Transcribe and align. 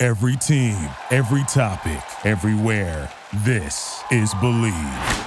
Every 0.00 0.36
team, 0.36 0.76
every 1.10 1.42
topic, 1.48 2.00
everywhere. 2.24 3.10
This 3.38 4.00
is 4.12 4.32
Bleav. 4.34 5.26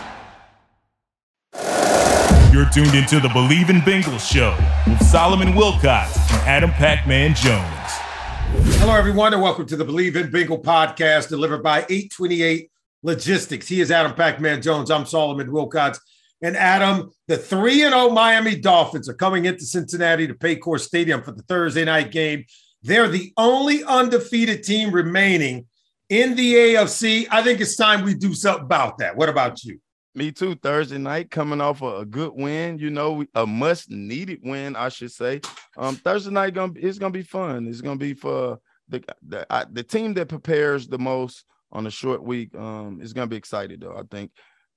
You're 2.53 2.69
tuned 2.69 2.95
into 2.95 3.19
the 3.19 3.27
Bleav 3.27 3.69
in 3.69 3.81
Bengals 3.81 4.25
show 4.31 4.57
with 4.87 5.05
Solomon 5.05 5.55
Wilcots 5.55 6.17
and 6.31 6.47
Adam 6.47 6.69
Pacman 6.69 7.35
Jones. 7.35 8.77
Hello, 8.79 8.95
everyone, 8.95 9.33
and 9.33 9.41
welcome 9.41 9.65
to 9.65 9.75
the 9.75 9.83
Bleav 9.83 10.15
in 10.15 10.31
Bengal 10.31 10.63
podcast 10.63 11.27
delivered 11.27 11.61
by 11.61 11.79
828 11.89 12.71
Logistics. 13.03 13.67
He 13.67 13.81
is 13.81 13.91
Adam 13.91 14.13
Pacman 14.13 14.63
Jones. 14.63 14.89
I'm 14.89 15.05
Solomon 15.05 15.47
Wilcots. 15.47 15.99
And 16.41 16.55
Adam, 16.55 17.11
the 17.27 17.37
3 17.37 17.73
0 17.79 18.11
Miami 18.11 18.55
Dolphins 18.55 19.09
are 19.09 19.15
coming 19.15 19.43
into 19.43 19.65
Cincinnati 19.65 20.27
to 20.27 20.33
Paycor 20.33 20.79
Stadium 20.79 21.23
for 21.23 21.33
the 21.33 21.43
Thursday 21.43 21.83
night 21.83 22.13
game. 22.13 22.45
They're 22.83 23.07
the 23.07 23.31
only 23.37 23.83
undefeated 23.83 24.63
team 24.63 24.91
remaining 24.91 25.67
in 26.09 26.35
the 26.35 26.55
AFC. 26.55 27.27
I 27.29 27.43
think 27.43 27.61
it's 27.61 27.75
time 27.75 28.03
we 28.03 28.15
do 28.15 28.33
something 28.33 28.65
about 28.65 28.97
that. 28.97 29.15
What 29.15 29.29
about 29.29 29.63
you? 29.63 29.79
Me 30.13 30.31
too. 30.31 30.55
Thursday 30.55 30.97
night, 30.97 31.31
coming 31.31 31.61
off 31.61 31.81
a, 31.81 31.99
a 31.99 32.05
good 32.05 32.33
win, 32.35 32.77
you 32.79 32.89
know, 32.89 33.23
a 33.33 33.47
must 33.47 33.89
needed 33.89 34.39
win, 34.43 34.75
I 34.75 34.89
should 34.89 35.11
say. 35.11 35.39
Um, 35.77 35.95
Thursday 35.95 36.31
night 36.31 36.53
gonna 36.53 36.73
it's 36.75 36.97
gonna 36.97 37.11
be 37.11 37.23
fun. 37.23 37.67
It's 37.67 37.79
gonna 37.79 37.97
be 37.97 38.13
for 38.13 38.59
the 38.89 39.01
the, 39.25 39.45
I, 39.49 39.65
the 39.71 39.83
team 39.83 40.13
that 40.15 40.27
prepares 40.27 40.87
the 40.87 40.99
most 40.99 41.45
on 41.71 41.87
a 41.87 41.91
short 41.91 42.23
week. 42.23 42.53
Um, 42.55 42.99
is 43.01 43.13
gonna 43.13 43.27
be 43.27 43.37
excited 43.37 43.81
though. 43.81 43.95
I 43.97 44.03
think. 44.09 44.31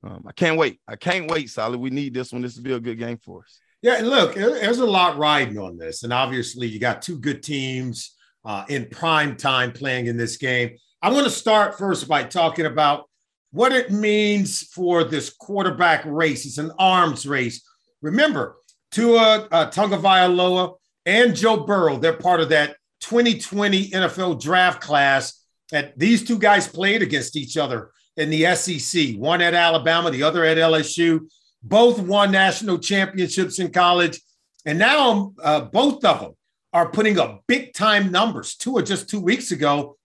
Um, 0.04 0.24
I 0.28 0.32
can't 0.32 0.58
wait. 0.58 0.80
I 0.86 0.96
can't 0.96 1.30
wait, 1.30 1.48
Solid. 1.48 1.80
We 1.80 1.88
need 1.88 2.12
this 2.12 2.30
one. 2.30 2.42
This 2.42 2.56
will 2.56 2.62
be 2.62 2.74
a 2.74 2.80
good 2.80 2.98
game 2.98 3.16
for 3.16 3.40
us. 3.40 3.58
Yeah, 3.84 4.00
look, 4.02 4.34
there's 4.34 4.78
a 4.78 4.86
lot 4.86 5.18
riding 5.18 5.58
on 5.58 5.76
this, 5.76 6.04
and 6.04 6.12
obviously 6.12 6.66
you 6.66 6.78
got 6.78 7.02
two 7.02 7.18
good 7.18 7.42
teams 7.42 8.16
uh, 8.42 8.64
in 8.70 8.88
prime 8.88 9.36
time 9.36 9.72
playing 9.72 10.06
in 10.06 10.16
this 10.16 10.38
game. 10.38 10.78
I 11.02 11.12
want 11.12 11.24
to 11.24 11.30
start 11.30 11.76
first 11.76 12.08
by 12.08 12.24
talking 12.24 12.64
about 12.64 13.10
what 13.50 13.72
it 13.72 13.90
means 13.90 14.62
for 14.68 15.04
this 15.04 15.28
quarterback 15.28 16.02
race. 16.06 16.46
It's 16.46 16.56
an 16.56 16.72
arms 16.78 17.26
race. 17.26 17.62
Remember, 18.00 18.56
Tua 18.90 19.48
uh, 19.52 19.70
Tagovailoa 19.70 20.76
and 21.04 21.36
Joe 21.36 21.66
Burrow, 21.66 21.98
they're 21.98 22.14
part 22.14 22.40
of 22.40 22.48
that 22.48 22.76
2020 23.00 23.90
NFL 23.90 24.40
draft 24.40 24.80
class. 24.80 25.44
That 25.72 25.98
these 25.98 26.24
two 26.24 26.38
guys 26.38 26.66
played 26.66 27.02
against 27.02 27.36
each 27.36 27.58
other 27.58 27.90
in 28.16 28.30
the 28.30 28.54
SEC, 28.54 29.16
one 29.16 29.42
at 29.42 29.52
Alabama, 29.52 30.10
the 30.10 30.22
other 30.22 30.42
at 30.42 30.56
LSU. 30.56 31.28
Both 31.64 31.98
won 31.98 32.30
national 32.30 32.78
championships 32.78 33.58
in 33.58 33.72
college. 33.72 34.20
And 34.66 34.78
now 34.78 35.32
uh, 35.42 35.62
both 35.62 36.04
of 36.04 36.20
them 36.20 36.32
are 36.72 36.90
putting 36.90 37.18
up 37.18 37.42
big 37.48 37.72
time 37.72 38.12
numbers. 38.12 38.54
Tua 38.54 38.82
just 38.82 39.08
two 39.08 39.20
weeks 39.20 39.50
ago 39.50 39.96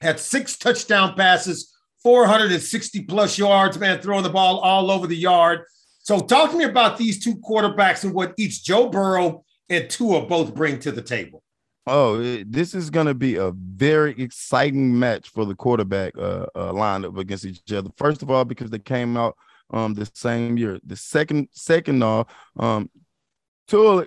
had 0.00 0.18
six 0.18 0.56
touchdown 0.56 1.14
passes 1.14 1.76
460 2.02 3.02
plus 3.02 3.36
yards, 3.36 3.78
man, 3.78 4.00
throwing 4.00 4.22
the 4.22 4.30
ball 4.30 4.60
all 4.60 4.90
over 4.90 5.06
the 5.06 5.16
yard. 5.16 5.64
So, 6.02 6.18
talk 6.18 6.50
to 6.50 6.56
me 6.56 6.64
about 6.64 6.96
these 6.96 7.22
two 7.22 7.36
quarterbacks 7.36 8.04
and 8.04 8.14
what 8.14 8.32
each 8.38 8.64
Joe 8.64 8.88
Burrow 8.88 9.44
and 9.68 9.88
Tua 9.90 10.26
both 10.26 10.54
bring 10.54 10.78
to 10.80 10.92
the 10.92 11.02
table. 11.02 11.42
Oh, 11.86 12.18
this 12.44 12.74
is 12.74 12.88
going 12.88 13.06
to 13.06 13.14
be 13.14 13.36
a 13.36 13.52
very 13.52 14.12
exciting 14.12 14.98
match 14.98 15.28
for 15.28 15.44
the 15.44 15.54
quarterback 15.54 16.16
uh, 16.16 16.46
uh, 16.54 16.72
lineup 16.72 17.18
against 17.18 17.44
each 17.44 17.72
other. 17.72 17.90
First 17.96 18.22
of 18.22 18.30
all, 18.30 18.44
because 18.44 18.70
they 18.70 18.78
came 18.78 19.16
out 19.16 19.36
um, 19.70 19.94
the 19.94 20.10
same 20.14 20.56
year. 20.56 20.78
The 20.84 20.96
second, 20.96 21.48
second 21.52 22.02
off, 22.02 22.26
um, 22.56 22.90
Tua 23.68 24.06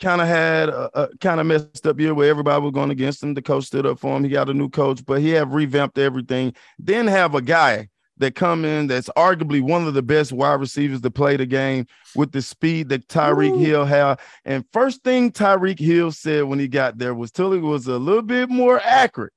kind 0.00 0.20
of 0.20 0.26
had 0.26 0.68
a, 0.70 1.02
a 1.02 1.16
kind 1.18 1.40
of 1.40 1.46
messed 1.46 1.86
up 1.86 2.00
year 2.00 2.14
where 2.14 2.30
everybody 2.30 2.62
was 2.62 2.72
going 2.72 2.90
against 2.90 3.22
him. 3.22 3.34
The 3.34 3.42
coach 3.42 3.64
stood 3.64 3.86
up 3.86 3.98
for 3.98 4.16
him. 4.16 4.24
He 4.24 4.30
got 4.30 4.48
a 4.48 4.54
new 4.54 4.68
coach, 4.68 5.04
but 5.04 5.20
he 5.20 5.30
have 5.30 5.52
revamped 5.52 5.98
everything. 5.98 6.54
Then 6.78 7.06
have 7.06 7.34
a 7.34 7.42
guy 7.42 7.88
that 8.20 8.34
come 8.34 8.64
in 8.66 8.86
that's 8.86 9.08
arguably 9.16 9.62
one 9.62 9.86
of 9.86 9.94
the 9.94 10.02
best 10.02 10.30
wide 10.30 10.60
receivers 10.60 11.00
to 11.00 11.10
play 11.10 11.36
the 11.36 11.46
game 11.46 11.86
with 12.14 12.32
the 12.32 12.42
speed 12.42 12.90
that 12.90 13.08
Tyreek 13.08 13.58
Hill 13.58 13.86
had. 13.86 14.20
And 14.44 14.64
first 14.72 15.02
thing 15.02 15.32
Tyreek 15.32 15.78
Hill 15.78 16.12
said 16.12 16.44
when 16.44 16.58
he 16.58 16.68
got 16.68 16.98
there 16.98 17.14
was 17.14 17.32
Tully 17.32 17.60
was 17.60 17.86
a 17.86 17.98
little 17.98 18.22
bit 18.22 18.50
more 18.50 18.80
accurate. 18.84 19.32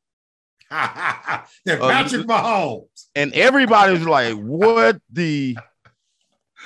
Than 1.66 1.80
Patrick 1.80 2.22
uh, 2.22 2.26
Mahomes. 2.26 3.08
And 3.16 3.34
everybody 3.34 3.94
was 3.94 4.06
like, 4.06 4.36
what 4.36 5.00
the 5.12 5.58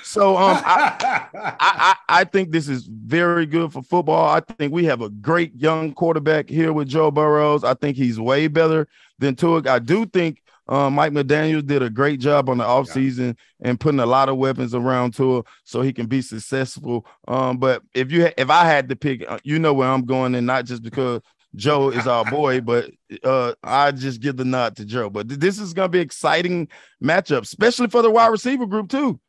so 0.03 0.37
um, 0.37 0.61
I, 0.63 1.27
I, 1.59 1.95
I, 2.07 2.23
think 2.23 2.51
this 2.51 2.69
is 2.69 2.85
very 2.85 3.45
good 3.45 3.73
for 3.73 3.83
football. 3.83 4.29
I 4.29 4.39
think 4.39 4.71
we 4.71 4.85
have 4.85 5.01
a 5.01 5.09
great 5.09 5.53
young 5.55 5.93
quarterback 5.93 6.49
here 6.49 6.71
with 6.71 6.87
Joe 6.87 7.11
Burrows. 7.11 7.65
I 7.65 7.73
think 7.73 7.97
he's 7.97 8.17
way 8.17 8.47
better 8.47 8.87
than 9.19 9.35
Tua. 9.35 9.63
I 9.67 9.79
do 9.79 10.05
think 10.05 10.41
um, 10.69 10.93
Mike 10.95 11.11
McDaniel 11.11 11.65
did 11.65 11.81
a 11.81 11.89
great 11.89 12.19
job 12.19 12.49
on 12.49 12.57
the 12.57 12.63
offseason 12.63 13.37
yeah. 13.59 13.69
and 13.69 13.79
putting 13.79 13.99
a 13.99 14.05
lot 14.05 14.29
of 14.29 14.37
weapons 14.37 14.73
around 14.73 15.13
Tua 15.13 15.43
so 15.63 15.81
he 15.81 15.93
can 15.93 16.07
be 16.07 16.21
successful. 16.21 17.05
Um, 17.27 17.57
but 17.57 17.83
if 17.93 18.11
you 18.11 18.25
ha- 18.25 18.33
if 18.37 18.49
I 18.49 18.65
had 18.65 18.89
to 18.89 18.95
pick, 18.95 19.29
uh, 19.29 19.39
you 19.43 19.59
know 19.59 19.73
where 19.73 19.89
I'm 19.89 20.05
going, 20.05 20.35
and 20.35 20.47
not 20.47 20.65
just 20.65 20.83
because 20.83 21.21
Joe 21.57 21.89
is 21.89 22.07
our 22.07 22.23
boy, 22.23 22.61
but 22.61 22.89
uh, 23.23 23.53
I 23.63 23.91
just 23.91 24.21
give 24.21 24.37
the 24.37 24.45
nod 24.45 24.77
to 24.77 24.85
Joe. 24.85 25.09
But 25.09 25.27
th- 25.27 25.39
this 25.39 25.59
is 25.59 25.73
going 25.73 25.87
to 25.87 25.91
be 25.91 25.99
exciting 25.99 26.69
matchup, 27.03 27.41
especially 27.41 27.87
for 27.87 28.01
the 28.01 28.11
wide 28.11 28.27
receiver 28.27 28.65
group 28.65 28.89
too. 28.89 29.19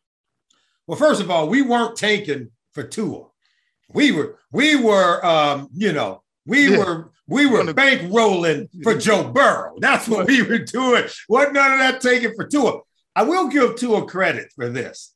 Well, 0.87 0.99
first 0.99 1.21
of 1.21 1.31
all, 1.31 1.49
we 1.49 1.63
weren't 1.63 1.97
taken 1.97 2.51
for 2.73 2.83
Tua. 2.83 3.27
We 3.93 4.13
were, 4.13 4.39
we 4.53 4.77
were, 4.77 5.25
um, 5.25 5.69
you 5.73 5.93
know, 5.93 6.23
we 6.47 6.71
yeah. 6.71 6.79
were, 6.79 7.11
we 7.27 7.47
were 7.47 7.65
bankrolling 7.65 8.69
for 8.83 8.95
Joe 8.95 9.31
Burrow. 9.31 9.77
That's 9.79 10.07
what 10.07 10.27
we 10.27 10.43
were 10.43 10.59
doing. 10.59 11.05
What 11.27 11.53
none 11.53 11.73
of 11.73 11.79
that 11.79 12.01
taken 12.01 12.35
for 12.37 12.47
Tua. 12.47 12.81
I 13.17 13.23
will 13.23 13.49
give 13.49 13.77
Tua 13.77 14.07
credit 14.07 14.53
for 14.55 14.69
this. 14.69 15.15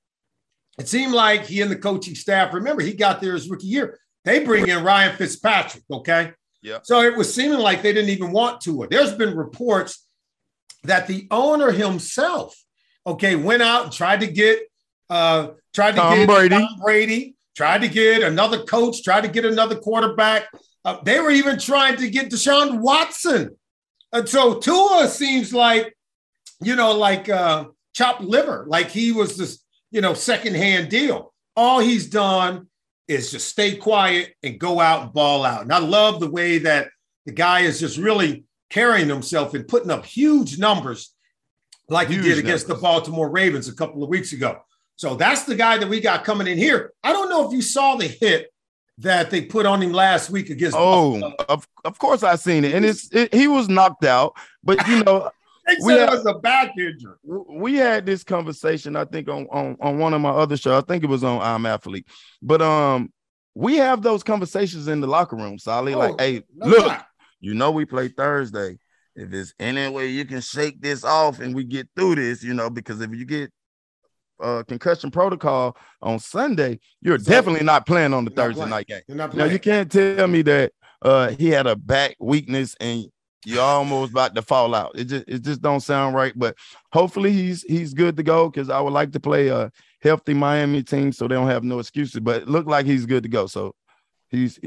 It 0.79 0.89
seemed 0.89 1.13
like 1.13 1.45
he 1.45 1.61
and 1.61 1.71
the 1.71 1.77
coaching 1.77 2.15
staff. 2.15 2.55
Remember, 2.55 2.83
he 2.83 2.95
got 2.95 3.21
there 3.21 3.35
his 3.35 3.49
rookie 3.49 3.67
year. 3.67 3.99
They 4.25 4.45
bring 4.45 4.69
in 4.69 4.85
Ryan 4.85 5.17
Fitzpatrick. 5.17 5.85
Okay. 5.91 6.33
Yeah. 6.63 6.79
So 6.83 7.03
it 7.03 7.17
was 7.17 7.33
seeming 7.33 7.59
like 7.59 7.83
they 7.83 7.93
didn't 7.93 8.11
even 8.11 8.33
want 8.33 8.61
Tua. 8.61 8.89
There's 8.89 9.13
been 9.13 9.37
reports 9.37 10.07
that 10.85 11.07
the 11.07 11.27
owner 11.31 11.73
himself, 11.73 12.57
okay, 13.07 13.37
went 13.37 13.63
out 13.63 13.85
and 13.85 13.93
tried 13.93 14.21
to 14.21 14.27
get 14.29 14.61
uh, 15.11 15.49
tried 15.75 15.93
to 15.93 16.01
Tom 16.01 16.17
get 16.17 16.29
Brady. 16.29 16.57
Tom 16.57 16.69
Brady, 16.83 17.35
tried 17.55 17.83
to 17.83 17.89
get 17.89 18.23
another 18.23 18.65
coach, 18.65 19.03
tried 19.03 19.23
to 19.23 19.29
get 19.29 19.45
another 19.45 19.77
quarterback. 19.77 20.49
Uh, 20.85 20.99
they 21.05 21.21
were 21.21 21.31
even 21.31 21.59
trying 21.59 21.97
to 21.97 22.09
get 22.09 22.31
Deshaun 22.31 22.81
Watson. 22.81 23.57
And 24.13 24.29
so 24.29 24.59
Tua 24.59 25.09
seems 25.09 25.53
like, 25.53 25.97
you 26.61 26.77
know, 26.77 26.93
like 26.93 27.29
uh, 27.29 27.67
chopped 27.95 28.23
liver, 28.23 28.65
like 28.69 28.91
he 28.91 29.13
was 29.13 29.37
this, 29.37 29.63
you 29.91 30.01
know, 30.01 30.15
secondhand 30.15 30.91
deal. 30.91 31.33
All 31.57 31.81
he's 31.81 32.09
done 32.09 32.69
is 33.13 33.31
just 33.31 33.49
stay 33.49 33.77
quiet 33.77 34.35
and 34.43 34.59
go 34.59 34.81
out 34.81 35.03
and 35.03 35.13
ball 35.13 35.45
out. 35.45 35.63
And 35.63 35.73
I 35.73 35.79
love 35.79 36.21
the 36.21 36.31
way 36.31 36.59
that 36.59 36.89
the 37.27 37.33
guy 37.33 37.61
is 37.61 37.81
just 37.81 37.99
really 37.99 38.45
carrying 38.71 39.09
himself 39.09 39.55
and 39.55 39.69
putting 39.69 39.91
up 39.91 40.05
huge 40.05 40.59
numbers 40.59 41.15
like 41.89 42.09
huge 42.09 42.25
he 42.25 42.31
did 42.31 42.39
against 42.39 42.69
numbers. 42.69 42.81
the 42.81 42.83
Baltimore 42.83 43.31
Ravens 43.31 43.69
a 43.69 43.75
couple 43.75 44.03
of 44.03 44.09
weeks 44.09 44.33
ago. 44.33 44.61
So 44.97 45.15
that's 45.15 45.45
the 45.45 45.55
guy 45.55 45.79
that 45.79 45.89
we 45.89 46.01
got 46.01 46.25
coming 46.25 46.47
in 46.47 46.59
here. 46.59 46.93
I 47.03 47.13
don't 47.13 47.29
know 47.29 47.47
if 47.47 47.53
you 47.53 47.63
saw 47.63 47.97
the 47.97 48.07
hit 48.07 48.53
that 48.99 49.31
they 49.31 49.43
put 49.43 49.67
on 49.67 49.83
him 49.83 49.93
last 49.93 50.31
week 50.31 50.51
against. 50.51 50.77
Oh, 50.79 51.35
of, 51.49 51.67
of 51.85 51.99
course 51.99 52.23
I 52.23 52.37
seen 52.37 52.65
it, 52.65 52.75
and 52.75 52.85
it's 52.85 53.11
it, 53.13 53.35
he 53.35 53.49
was 53.49 53.69
knocked 53.69 54.05
out. 54.05 54.35
But 54.63 54.87
you 54.87 55.03
know, 55.03 55.31
they 55.67 55.77
said 55.77 56.01
had, 56.01 56.09
it 56.09 56.11
was 56.11 56.27
a 56.27 56.35
back 56.35 56.73
injury. 56.77 57.15
We 57.25 57.77
had 57.77 58.05
this 58.05 58.25
conversation, 58.25 58.97
I 58.97 59.05
think, 59.05 59.29
on, 59.29 59.47
on 59.51 59.77
on 59.81 59.99
one 59.99 60.15
of 60.15 60.21
my 60.21 60.31
other 60.31 60.57
shows. 60.57 60.83
I 60.83 60.87
think 60.87 61.05
it 61.05 61.09
was 61.09 61.25
on 61.25 61.41
I'm 61.41 61.67
Athlete, 61.67 62.07
but 62.41 62.61
um, 62.61 63.13
we 63.55 63.77
have 63.77 64.03
those 64.03 64.23
conversations 64.23 64.89
in 64.89 65.01
the 65.01 65.07
locker 65.07 65.37
room, 65.37 65.59
Solly. 65.59 65.95
Oh, 65.95 65.99
like, 65.99 66.21
hey, 66.21 66.43
no 66.55 66.67
look, 66.67 66.87
not. 66.87 67.07
you 67.41 67.55
know, 67.55 67.71
we 67.71 67.85
play 67.85 68.09
Thursday. 68.09 68.79
If 69.15 69.31
there's 69.31 69.55
any 69.61 69.89
way 69.91 70.09
you 70.09 70.25
can 70.25 70.41
shake 70.41 70.81
this 70.81 71.05
off 71.05 71.41
and 71.41 71.55
we 71.55 71.65
get 71.65 71.89
through 71.95 72.15
this, 72.15 72.43
you 72.43 72.55
know, 72.55 72.71
because 72.71 73.01
if 73.03 73.11
you 73.15 73.27
get 73.27 73.53
uh, 74.43 74.63
concussion 74.67 75.11
protocol 75.11 75.77
on 76.01 76.19
Sunday, 76.19 76.81
you're 77.03 77.19
so, 77.19 77.31
definitely 77.31 77.65
not 77.65 77.87
playing 77.87 78.15
on 78.15 78.25
the 78.25 78.31
Thursday 78.31 78.67
night 78.67 78.87
game. 78.87 79.03
Now 79.09 79.45
you 79.45 79.59
can't 79.59 79.93
tell 79.93 80.27
me 80.29 80.43
that 80.43 80.73
uh, 81.03 81.29
he 81.31 81.49
had 81.49 81.67
a 81.67 81.77
back 81.77 82.17
weakness 82.21 82.75
and 82.81 83.05
you're 83.45 83.63
almost 83.63 84.13
about 84.13 84.35
to 84.35 84.43
fall 84.43 84.75
out. 84.75 84.93
It 84.95 85.05
just 85.05 85.25
it 85.27 85.43
just 85.43 85.63
don't 85.63 85.81
sound 85.81 86.15
right. 86.15 86.33
But 86.37 86.57
hopefully 86.93 87.33
he's 87.33 87.63
he's 87.63 87.95
good 87.95 88.17
to 88.17 88.23
go 88.23 88.49
because 88.49 88.71
I 88.71 88.81
would 88.81 88.93
like 88.93 89.13
to 89.13 89.21
play 89.21 89.49
a 89.49 89.71
healthy 90.01 90.35
Miami 90.35 90.83
team 90.83 91.13
so 91.13 91.27
they 91.27 91.35
don't 91.35 91.49
have 91.49 91.65
no 91.65 91.79
excuses. 91.79 92.21
But 92.21 92.43
it 92.43 92.49
looked 92.49 92.69
like 92.69 92.87
he's 92.87 93.07
good 93.07 93.23
to 93.25 93.29
go. 93.29 93.47
So 93.47 93.75
he's 94.29 94.59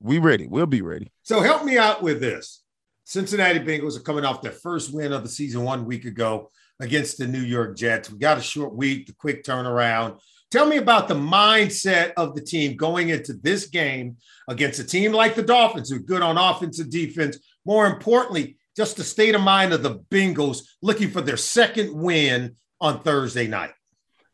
we 0.00 0.18
ready. 0.18 0.46
We'll 0.46 0.66
be 0.66 0.82
ready. 0.82 1.10
So 1.22 1.40
help 1.40 1.64
me 1.64 1.78
out 1.78 2.02
with 2.02 2.20
this. 2.20 2.62
Cincinnati 3.04 3.58
Bengals 3.58 3.96
are 3.96 4.02
coming 4.02 4.24
off 4.24 4.42
their 4.42 4.52
first 4.52 4.94
win 4.94 5.12
of 5.12 5.22
the 5.22 5.28
season 5.28 5.64
one 5.64 5.84
week 5.84 6.04
ago 6.04 6.50
against 6.78 7.18
the 7.18 7.26
New 7.26 7.42
York 7.42 7.76
Jets. 7.76 8.10
We 8.10 8.18
got 8.18 8.38
a 8.38 8.42
short 8.42 8.74
week, 8.74 9.06
the 9.06 9.12
quick 9.12 9.44
turnaround. 9.44 10.20
Tell 10.50 10.66
me 10.66 10.78
about 10.78 11.06
the 11.06 11.14
mindset 11.14 12.12
of 12.16 12.34
the 12.34 12.40
team 12.40 12.76
going 12.76 13.10
into 13.10 13.34
this 13.34 13.66
game 13.66 14.16
against 14.48 14.80
a 14.80 14.84
team 14.84 15.12
like 15.12 15.36
the 15.36 15.42
Dolphins, 15.42 15.90
who 15.90 15.96
are 15.96 16.00
good 16.00 16.22
on 16.22 16.38
offense 16.38 16.80
and 16.80 16.90
defense. 16.90 17.38
More 17.64 17.86
importantly, 17.86 18.56
just 18.76 18.96
the 18.96 19.04
state 19.04 19.34
of 19.34 19.40
mind 19.40 19.72
of 19.72 19.82
the 19.82 19.98
Bengals 20.10 20.62
looking 20.80 21.10
for 21.10 21.20
their 21.20 21.36
second 21.36 21.94
win 21.94 22.54
on 22.80 23.02
Thursday 23.02 23.46
night. 23.46 23.72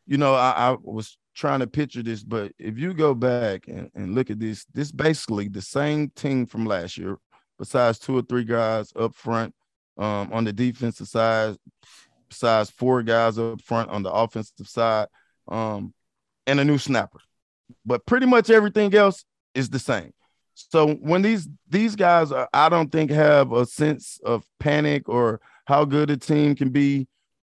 You 0.06 0.18
know, 0.18 0.34
I, 0.34 0.50
I 0.50 0.76
was 0.80 1.18
trying 1.34 1.60
to 1.60 1.66
picture 1.66 2.02
this, 2.02 2.22
but 2.22 2.52
if 2.58 2.78
you 2.78 2.94
go 2.94 3.14
back 3.14 3.68
and, 3.68 3.90
and 3.94 4.14
look 4.14 4.30
at 4.30 4.38
this, 4.38 4.64
this 4.72 4.92
basically 4.92 5.48
the 5.48 5.62
same 5.62 6.10
team 6.14 6.46
from 6.46 6.64
last 6.64 6.96
year, 6.96 7.18
besides 7.58 7.98
two 7.98 8.16
or 8.16 8.22
three 8.22 8.44
guys 8.44 8.92
up 8.96 9.14
front 9.14 9.54
um, 9.98 10.32
on 10.32 10.44
the 10.44 10.52
defensive 10.52 11.08
side, 11.08 11.56
besides 12.28 12.70
four 12.70 13.02
guys 13.02 13.38
up 13.38 13.60
front 13.60 13.90
on 13.90 14.02
the 14.02 14.10
offensive 14.12 14.68
side, 14.68 15.08
um, 15.48 15.92
and 16.46 16.60
a 16.60 16.64
new 16.64 16.78
snapper. 16.78 17.18
But 17.84 18.06
pretty 18.06 18.26
much 18.26 18.48
everything 18.50 18.94
else 18.94 19.24
is 19.54 19.68
the 19.68 19.78
same. 19.78 20.12
So 20.56 20.94
when 20.94 21.20
these 21.20 21.48
these 21.68 21.94
guys 21.94 22.32
are, 22.32 22.48
I 22.52 22.68
don't 22.68 22.90
think 22.90 23.10
have 23.10 23.52
a 23.52 23.66
sense 23.66 24.18
of 24.24 24.42
panic 24.58 25.08
or 25.08 25.40
how 25.66 25.84
good 25.84 26.10
a 26.10 26.16
team 26.16 26.54
can 26.54 26.70
be, 26.70 27.06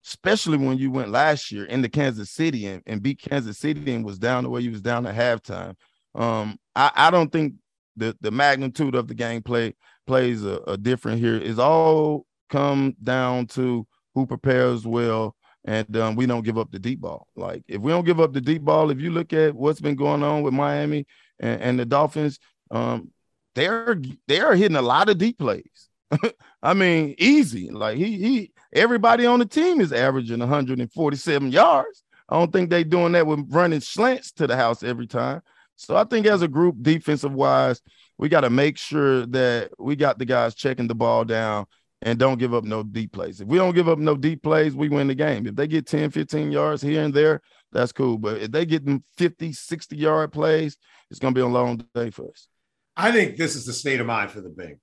especially 0.06 0.56
when 0.56 0.78
you 0.78 0.90
went 0.90 1.10
last 1.10 1.52
year 1.52 1.66
into 1.66 1.90
Kansas 1.90 2.30
City 2.30 2.66
and, 2.66 2.82
and 2.86 3.02
beat 3.02 3.20
Kansas 3.20 3.58
City 3.58 3.92
and 3.92 4.04
was 4.04 4.18
down 4.18 4.44
the 4.44 4.50
way 4.50 4.62
you 4.62 4.70
was 4.70 4.80
down 4.80 5.06
at 5.06 5.14
halftime. 5.14 5.74
Um, 6.14 6.58
I, 6.74 6.90
I 6.94 7.10
don't 7.10 7.30
think 7.30 7.54
the 7.94 8.16
the 8.22 8.30
magnitude 8.30 8.94
of 8.94 9.06
the 9.06 9.14
game 9.14 9.42
play 9.42 9.74
plays 10.06 10.42
a, 10.42 10.60
a 10.66 10.76
different 10.78 11.22
It's 11.22 11.58
all 11.58 12.24
come 12.48 12.96
down 13.02 13.46
to 13.48 13.86
who 14.14 14.26
prepares 14.26 14.86
well 14.86 15.36
and 15.66 15.96
um, 15.96 16.14
we 16.14 16.26
don't 16.26 16.44
give 16.44 16.58
up 16.58 16.70
the 16.70 16.78
deep 16.78 17.00
ball. 17.00 17.26
Like 17.36 17.64
if 17.68 17.80
we 17.80 17.92
don't 17.92 18.04
give 18.04 18.20
up 18.20 18.32
the 18.32 18.40
deep 18.40 18.62
ball, 18.62 18.90
if 18.90 19.00
you 19.00 19.10
look 19.10 19.32
at 19.32 19.54
what's 19.54 19.80
been 19.80 19.96
going 19.96 20.22
on 20.22 20.42
with 20.42 20.54
Miami 20.54 21.06
and, 21.40 21.60
and 21.60 21.78
the 21.78 21.84
Dolphins, 21.86 22.38
um, 22.74 23.10
they're 23.54 24.00
they 24.26 24.40
are 24.40 24.54
hitting 24.54 24.76
a 24.76 24.82
lot 24.82 25.08
of 25.08 25.16
deep 25.16 25.38
plays. 25.38 25.88
I 26.62 26.74
mean, 26.74 27.14
easy. 27.18 27.70
Like 27.70 27.96
he 27.96 28.18
he 28.18 28.52
everybody 28.72 29.26
on 29.26 29.38
the 29.38 29.46
team 29.46 29.80
is 29.80 29.92
averaging 29.92 30.40
147 30.40 31.52
yards. 31.52 32.02
I 32.28 32.38
don't 32.38 32.52
think 32.52 32.70
they're 32.70 32.84
doing 32.84 33.12
that 33.12 33.26
with 33.26 33.46
running 33.50 33.80
slants 33.80 34.32
to 34.32 34.46
the 34.46 34.56
house 34.56 34.82
every 34.82 35.06
time. 35.06 35.42
So 35.76 35.96
I 35.96 36.04
think 36.04 36.26
as 36.26 36.42
a 36.42 36.48
group, 36.48 36.76
defensive 36.80 37.32
wise, 37.32 37.80
we 38.18 38.28
got 38.28 38.42
to 38.42 38.50
make 38.50 38.78
sure 38.78 39.26
that 39.26 39.70
we 39.78 39.96
got 39.96 40.18
the 40.18 40.24
guys 40.24 40.54
checking 40.54 40.86
the 40.86 40.94
ball 40.94 41.24
down 41.24 41.66
and 42.02 42.18
don't 42.18 42.38
give 42.38 42.54
up 42.54 42.64
no 42.64 42.82
deep 42.82 43.12
plays. 43.12 43.40
If 43.40 43.48
we 43.48 43.58
don't 43.58 43.74
give 43.74 43.88
up 43.88 43.98
no 43.98 44.16
deep 44.16 44.42
plays, 44.42 44.74
we 44.74 44.88
win 44.88 45.08
the 45.08 45.14
game. 45.14 45.46
If 45.46 45.56
they 45.56 45.66
get 45.66 45.86
10, 45.86 46.10
15 46.10 46.52
yards 46.52 46.82
here 46.82 47.02
and 47.02 47.12
there, 47.12 47.40
that's 47.72 47.92
cool. 47.92 48.18
But 48.18 48.40
if 48.40 48.50
they 48.50 48.66
get 48.66 48.84
them 48.84 49.04
50, 49.16 49.52
60 49.52 49.96
yard 49.96 50.32
plays, 50.32 50.76
it's 51.10 51.20
going 51.20 51.34
to 51.34 51.38
be 51.38 51.42
a 51.42 51.46
long 51.46 51.84
day 51.94 52.10
for 52.10 52.30
us. 52.30 52.48
I 52.96 53.12
think 53.12 53.36
this 53.36 53.56
is 53.56 53.66
the 53.66 53.72
state 53.72 54.00
of 54.00 54.06
mind 54.06 54.30
for 54.30 54.40
the 54.40 54.48
Bengals. 54.48 54.78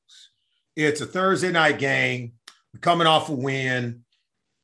It's 0.75 1.01
a 1.01 1.05
Thursday 1.05 1.51
night 1.51 1.79
game. 1.79 2.33
We're 2.73 2.79
coming 2.79 3.07
off 3.07 3.29
a 3.29 3.33
win, 3.33 4.03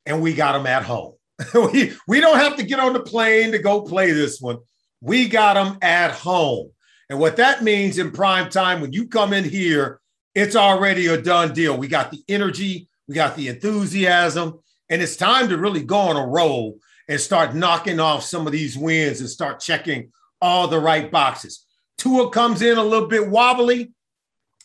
and 0.06 0.22
we 0.22 0.34
got 0.34 0.52
them 0.52 0.66
at 0.66 0.84
home. 0.84 1.14
we, 1.54 1.92
we 2.06 2.20
don't 2.20 2.38
have 2.38 2.56
to 2.56 2.62
get 2.62 2.80
on 2.80 2.92
the 2.92 3.00
plane 3.00 3.52
to 3.52 3.58
go 3.58 3.82
play 3.82 4.10
this 4.12 4.40
one. 4.40 4.58
We 5.00 5.28
got 5.28 5.54
them 5.54 5.78
at 5.82 6.12
home. 6.12 6.70
And 7.10 7.18
what 7.18 7.36
that 7.36 7.62
means 7.62 7.98
in 7.98 8.10
prime 8.10 8.50
time, 8.50 8.80
when 8.80 8.92
you 8.92 9.08
come 9.08 9.32
in 9.32 9.44
here 9.44 10.00
it's 10.38 10.54
already 10.54 11.08
a 11.08 11.20
done 11.20 11.52
deal. 11.52 11.76
We 11.76 11.88
got 11.88 12.12
the 12.12 12.22
energy, 12.28 12.88
we 13.08 13.14
got 13.16 13.34
the 13.34 13.48
enthusiasm, 13.48 14.60
and 14.88 15.02
it's 15.02 15.16
time 15.16 15.48
to 15.48 15.58
really 15.58 15.82
go 15.82 15.98
on 15.98 16.16
a 16.16 16.24
roll 16.24 16.78
and 17.08 17.20
start 17.20 17.56
knocking 17.56 17.98
off 17.98 18.22
some 18.22 18.46
of 18.46 18.52
these 18.52 18.78
wins 18.78 19.18
and 19.20 19.28
start 19.28 19.58
checking 19.58 20.12
all 20.40 20.68
the 20.68 20.78
right 20.78 21.10
boxes. 21.10 21.66
Tua 21.98 22.30
comes 22.30 22.62
in 22.62 22.78
a 22.78 22.82
little 22.82 23.08
bit 23.08 23.28
wobbly. 23.28 23.92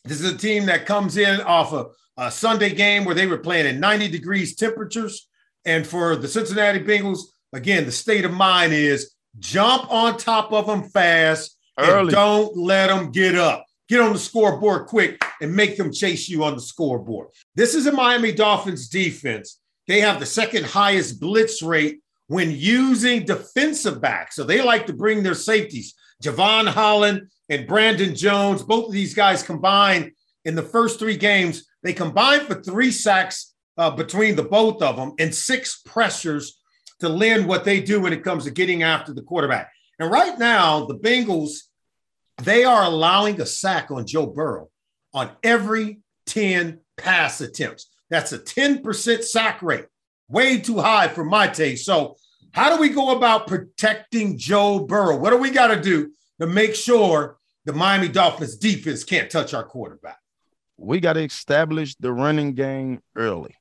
This 0.06 0.22
is 0.22 0.32
a 0.32 0.38
team 0.38 0.66
that 0.68 0.86
comes 0.86 1.18
in 1.18 1.42
off 1.42 1.74
a, 1.74 1.88
a 2.18 2.32
Sunday 2.32 2.74
game 2.74 3.06
where 3.06 3.16
they 3.16 3.28
were 3.28 3.38
playing 3.38 3.66
in 3.66 3.80
90 3.80 4.10
degrees 4.10 4.56
temperatures. 4.56 5.28
And 5.66 5.86
for 5.86 6.16
the 6.16 6.28
Cincinnati 6.28 6.80
Bengals, 6.80 7.20
again, 7.54 7.86
the 7.86 7.92
state 7.92 8.26
of 8.26 8.34
mind 8.34 8.74
is 8.74 9.14
jump 9.40 9.92
on 9.92 10.18
top 10.18 10.52
of 10.52 10.68
them 10.68 10.84
fast 10.84 11.58
Early. 11.78 12.00
and 12.02 12.10
don't 12.10 12.56
let 12.56 12.88
them 12.88 13.12
get 13.12 13.36
up 13.36 13.66
get 13.90 14.02
on 14.02 14.14
the 14.14 14.20
scoreboard 14.20 14.88
quick 14.88 15.24
and 15.42 15.56
make 15.56 15.78
them 15.78 15.92
chase 15.92 16.30
you 16.30 16.44
on 16.44 16.56
the 16.56 16.62
scoreboard. 16.62 17.28
This 17.56 17.76
is 17.76 17.86
a 17.86 17.92
Miami 17.92 18.32
Dolphins 18.32 18.90
defense. 18.90 19.60
They 19.88 20.00
have 20.00 20.20
the 20.20 20.26
second 20.26 20.66
highest 20.66 21.20
blitz 21.20 21.62
rate 21.62 22.00
when 22.28 22.52
using 22.52 23.26
defensive 23.26 24.02
backs. 24.02 24.36
So 24.36 24.44
they 24.44 24.62
like 24.62 24.88
to 24.88 24.94
bring 24.94 25.22
their 25.22 25.36
safeties. 25.36 25.94
Jevon 26.22 26.68
Holland 26.68 27.30
and 27.50 27.68
Brandon 27.68 28.16
Jones, 28.16 28.64
both 28.64 28.88
of 28.88 28.92
these 28.92 29.14
guys 29.14 29.44
combined 29.44 30.12
in 30.46 30.56
the 30.56 30.62
first 30.62 31.00
three 31.00 31.18
games, 31.18 31.66
they 31.84 31.94
combined 31.94 32.44
for 32.44 32.62
three 32.62 32.92
sacks 32.92 33.54
uh, 33.78 33.92
between 33.92 34.36
the 34.36 34.44
both 34.44 34.82
of 34.82 34.98
them 34.98 35.14
and 35.20 35.34
six 35.34 35.82
pressures 35.86 36.60
to 37.00 37.10
lend 37.10 37.48
what 37.48 37.64
they 37.64 37.80
do 37.82 38.02
when 38.02 38.14
it 38.14 38.24
comes 38.24 38.44
to 38.44 38.52
getting 38.52 38.84
after 38.84 39.14
the 39.14 39.22
quarterback. 39.22 39.72
And 40.00 40.12
right 40.12 40.38
now, 40.38 40.86
the 40.86 40.98
Bengals 40.98 41.60
they 42.42 42.64
are 42.64 42.84
allowing 42.84 43.40
a 43.40 43.46
sack 43.46 43.92
on 43.92 44.08
Joe 44.08 44.26
Burrow 44.26 44.70
on 45.14 45.32
every 45.44 46.00
10 46.26 46.80
pass 46.98 47.42
attempts. 47.42 47.90
That's 48.10 48.34
a 48.34 48.40
10% 48.40 49.24
sack 49.24 49.62
rate, 49.62 49.86
way 50.28 50.60
too 50.60 50.80
high 50.80 51.08
for 51.08 51.24
my 51.24 51.48
taste. 51.48 51.86
So, 51.86 52.18
how 52.54 52.74
do 52.74 52.82
we 52.82 52.90
go 52.90 53.16
about 53.16 53.48
protecting 53.48 54.38
Joe 54.38 54.80
Burrow? 54.80 55.18
What 55.18 55.32
do 55.32 55.38
we 55.38 55.52
got 55.52 55.68
to 55.68 55.82
do 55.82 56.12
to 56.40 56.48
make 56.48 56.76
sure 56.76 57.38
the 57.66 57.74
Miami 57.74 58.08
Dolphins 58.08 58.56
defense 58.56 59.04
can't 59.04 59.30
touch 59.30 59.54
our 59.54 59.64
quarterback? 59.64 60.20
We 60.78 61.00
got 61.00 61.14
to 61.14 61.24
establish 61.24 61.96
the 61.96 62.12
running 62.12 62.54
game 62.54 63.02
early. 63.16 63.56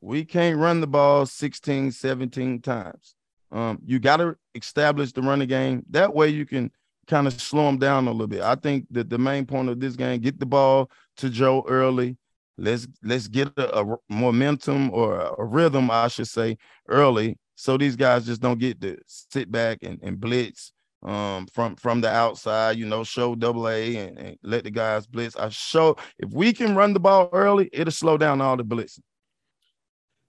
We 0.00 0.24
can't 0.24 0.58
run 0.58 0.80
the 0.80 0.86
ball 0.86 1.26
16, 1.26 1.92
17 1.92 2.60
times. 2.60 3.14
Um, 3.52 3.78
you 3.84 3.98
got 3.98 4.16
to 4.18 4.36
establish 4.54 5.12
the 5.12 5.22
running 5.22 5.48
game. 5.48 5.84
That 5.90 6.14
way 6.14 6.28
you 6.30 6.44
can– 6.46 6.72
kind 7.06 7.26
of 7.26 7.40
slow 7.40 7.66
them 7.66 7.78
down 7.78 8.06
a 8.06 8.10
little 8.10 8.26
bit. 8.26 8.42
I 8.42 8.54
think 8.54 8.86
that 8.90 9.10
the 9.10 9.18
main 9.18 9.46
point 9.46 9.68
of 9.68 9.80
this 9.80 9.96
game, 9.96 10.20
get 10.20 10.38
the 10.38 10.46
ball 10.46 10.90
to 11.18 11.30
Joe 11.30 11.64
early. 11.68 12.16
Let's 12.56 12.86
let's 13.02 13.28
get 13.28 13.48
a, 13.56 13.80
a 13.80 13.96
momentum 14.08 14.90
or 14.92 15.18
a, 15.18 15.34
a, 15.38 15.44
rhythm, 15.44 15.90
I 15.90 16.08
should 16.08 16.28
say, 16.28 16.56
early, 16.88 17.36
so 17.56 17.76
these 17.76 17.96
guys 17.96 18.26
just 18.26 18.40
don't 18.40 18.58
get 18.58 18.80
to 18.80 18.98
sit 19.06 19.50
back 19.50 19.78
and, 19.82 19.98
and 20.02 20.20
blitz 20.20 20.72
um, 21.04 21.46
from 21.52 21.76
from 21.76 22.00
the 22.00 22.10
outside. 22.10 22.76
You 22.78 22.86
know, 22.86 23.04
show 23.04 23.34
double 23.34 23.68
A 23.68 23.96
and, 23.96 24.18
and 24.18 24.38
let 24.42 24.64
the 24.64 24.70
guys 24.70 25.06
blitz. 25.06 25.36
I 25.36 25.48
show 25.50 25.96
if 26.18 26.30
we 26.32 26.52
can 26.52 26.74
run 26.74 26.94
the 26.94 27.00
ball 27.00 27.28
early, 27.32 27.68
it'll 27.72 27.92
slow 27.92 28.16
down 28.16 28.40
all 28.40 28.56
the 28.56 28.64
blitzing. 28.64 29.00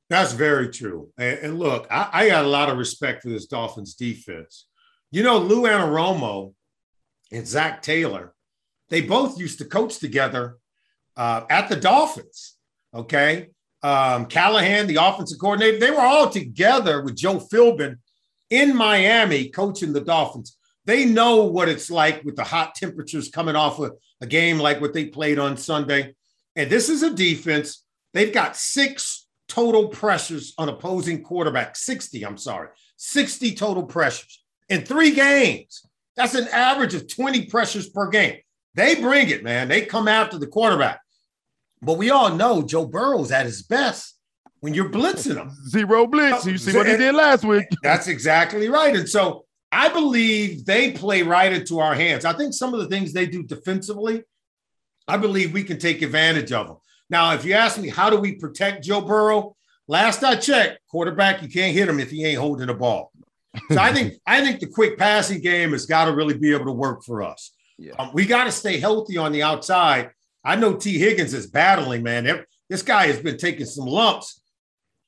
That's 0.10 0.34
very 0.34 0.70
true. 0.70 1.10
And, 1.18 1.40
and 1.40 1.60
look, 1.60 1.88
I, 1.90 2.10
I, 2.14 2.28
got 2.28 2.46
a 2.46 2.48
lot 2.48 2.70
of 2.70 2.78
respect 2.78 3.24
for 3.24 3.30
this 3.30 3.48
Dolphins 3.48 3.96
defense. 3.96 4.68
You 5.10 5.24
know, 5.24 5.40
Lou 5.40 5.64
Anarumo 5.64 6.54
and 7.32 7.48
Zac 7.48 7.82
Taylor, 7.82 8.36
they 8.90 9.02
both 9.02 9.40
used 9.40 9.58
to 9.60 9.66
coach 9.66 9.98
together 9.98 10.58
uh, 11.18 11.46
at 11.50 11.70
the 11.70 11.76
Dolphins. 11.76 12.56
Okay. 12.94 13.48
Um, 13.86 14.26
Callahan, 14.26 14.88
the 14.88 14.96
offensive 14.96 15.38
coordinator, 15.38 15.78
they 15.78 15.92
were 15.92 16.02
all 16.02 16.28
together 16.28 17.04
with 17.04 17.16
Joe 17.16 17.36
Philbin 17.36 17.98
in 18.50 18.76
Miami 18.76 19.50
coaching 19.50 19.94
the 19.94 20.02
Dolphins. 20.02 20.58
They 20.86 21.06
know 21.06 21.44
what 21.44 21.70
it's 21.70 21.92
like 21.92 22.24
with 22.24 22.36
the 22.36 22.44
hot 22.44 22.74
temperatures 22.74 23.30
coming 23.30 23.56
off 23.56 23.78
of 23.78 23.92
a 24.22 24.26
game 24.26 24.58
like 24.58 24.82
what 24.82 24.94
they 24.96 25.06
played 25.06 25.38
on 25.38 25.56
Sunday. 25.56 26.16
And 26.56 26.68
this 26.68 26.90
is 26.90 27.04
a 27.04 27.14
defense. 27.14 27.86
They've 28.12 28.34
got 28.34 28.58
six 28.58 29.28
total 29.48 29.90
pressures 29.90 30.56
on 30.58 30.68
opposing 30.68 31.22
quarterback, 31.22 31.76
60, 31.76 32.26
I'm 32.26 32.40
sorry, 32.40 32.70
60 32.98 33.54
total 33.54 33.84
pressures 33.84 34.44
in 34.68 34.84
three 34.84 35.12
games. 35.12 35.86
That's 36.16 36.34
an 36.34 36.48
average 36.48 36.96
of 36.96 37.08
20 37.08 37.46
pressures 37.52 37.88
per 37.88 38.10
game. 38.10 38.40
They 38.74 38.96
bring 38.96 39.30
it, 39.30 39.44
man. 39.44 39.68
They 39.68 39.86
come 39.86 40.08
after 40.08 40.40
the 40.40 40.48
quarterback. 40.48 41.02
But 41.86 41.98
we 41.98 42.10
all 42.10 42.34
know 42.34 42.64
Joe 42.64 42.86
Burrow's 42.86 43.32
at 43.32 43.46
his 43.46 43.62
best 43.64 44.16
when 44.60 44.74
you're 44.74 44.90
blitzing 44.90 45.36
him. 45.36 45.52
Zero 45.70 46.08
blitz. 46.08 46.46
You 46.46 46.58
see 46.58 46.76
what 46.76 46.88
he 46.88 46.98
did 46.98 47.14
last 47.14 47.44
week. 47.44 47.68
That's 47.84 48.08
exactly 48.08 48.68
right. 48.68 48.96
And 48.96 49.08
so 49.08 49.46
I 49.72 49.90
believe 49.90 50.66
they 50.66 50.92
play 50.92 51.22
right 51.22 51.54
into 51.54 51.80
our 51.80 51.94
hands. 51.94 52.26
I 52.26 52.34
think 52.34 52.54
some 52.54 52.74
of 52.74 52.80
the 52.80 52.88
things 52.88 53.14
they 53.14 53.28
do 53.28 53.44
defensively, 53.44 54.24
I 55.08 55.18
believe 55.18 55.54
we 55.54 55.64
can 55.64 55.78
take 55.78 56.02
advantage 56.02 56.52
of 56.52 56.68
them. 56.68 56.78
Now, 57.10 57.34
if 57.34 57.46
you 57.46 57.54
ask 57.54 57.78
me, 57.78 57.90
how 57.90 58.10
do 58.10 58.18
we 58.18 58.34
protect 58.34 58.84
Joe 58.84 59.02
Burrow? 59.02 59.56
Last 59.88 60.24
I 60.24 60.36
checked, 60.38 60.80
quarterback, 60.90 61.44
you 61.44 61.50
can't 61.50 61.76
hit 61.76 61.88
him 61.88 62.00
if 62.00 62.10
he 62.10 62.26
ain't 62.26 62.40
holding 62.40 62.68
the 62.68 62.74
ball. 62.74 63.12
So 63.70 63.78
I 63.78 63.94
think 63.94 64.16
I 64.26 64.44
think 64.44 64.60
the 64.60 64.68
quick 64.68 64.98
passing 64.98 65.40
game 65.42 65.72
has 65.72 65.86
got 65.86 66.06
to 66.06 66.12
really 66.14 66.38
be 66.38 66.52
able 66.54 66.66
to 66.66 66.72
work 66.72 67.04
for 67.04 67.22
us. 67.22 67.52
Yeah. 67.78 67.94
Um, 68.00 68.10
we 68.14 68.26
got 68.26 68.46
to 68.46 68.52
stay 68.52 68.80
healthy 68.80 69.18
on 69.18 69.32
the 69.32 69.44
outside. 69.44 70.10
I 70.46 70.56
know 70.56 70.76
Tee 70.76 71.00
Higgins 71.00 71.34
is 71.34 71.48
battling, 71.48 72.04
man. 72.04 72.46
This 72.70 72.84
guy 72.84 73.08
has 73.08 73.20
been 73.20 73.38
taking 73.38 73.66
some 73.66 73.86
lumps, 73.86 74.42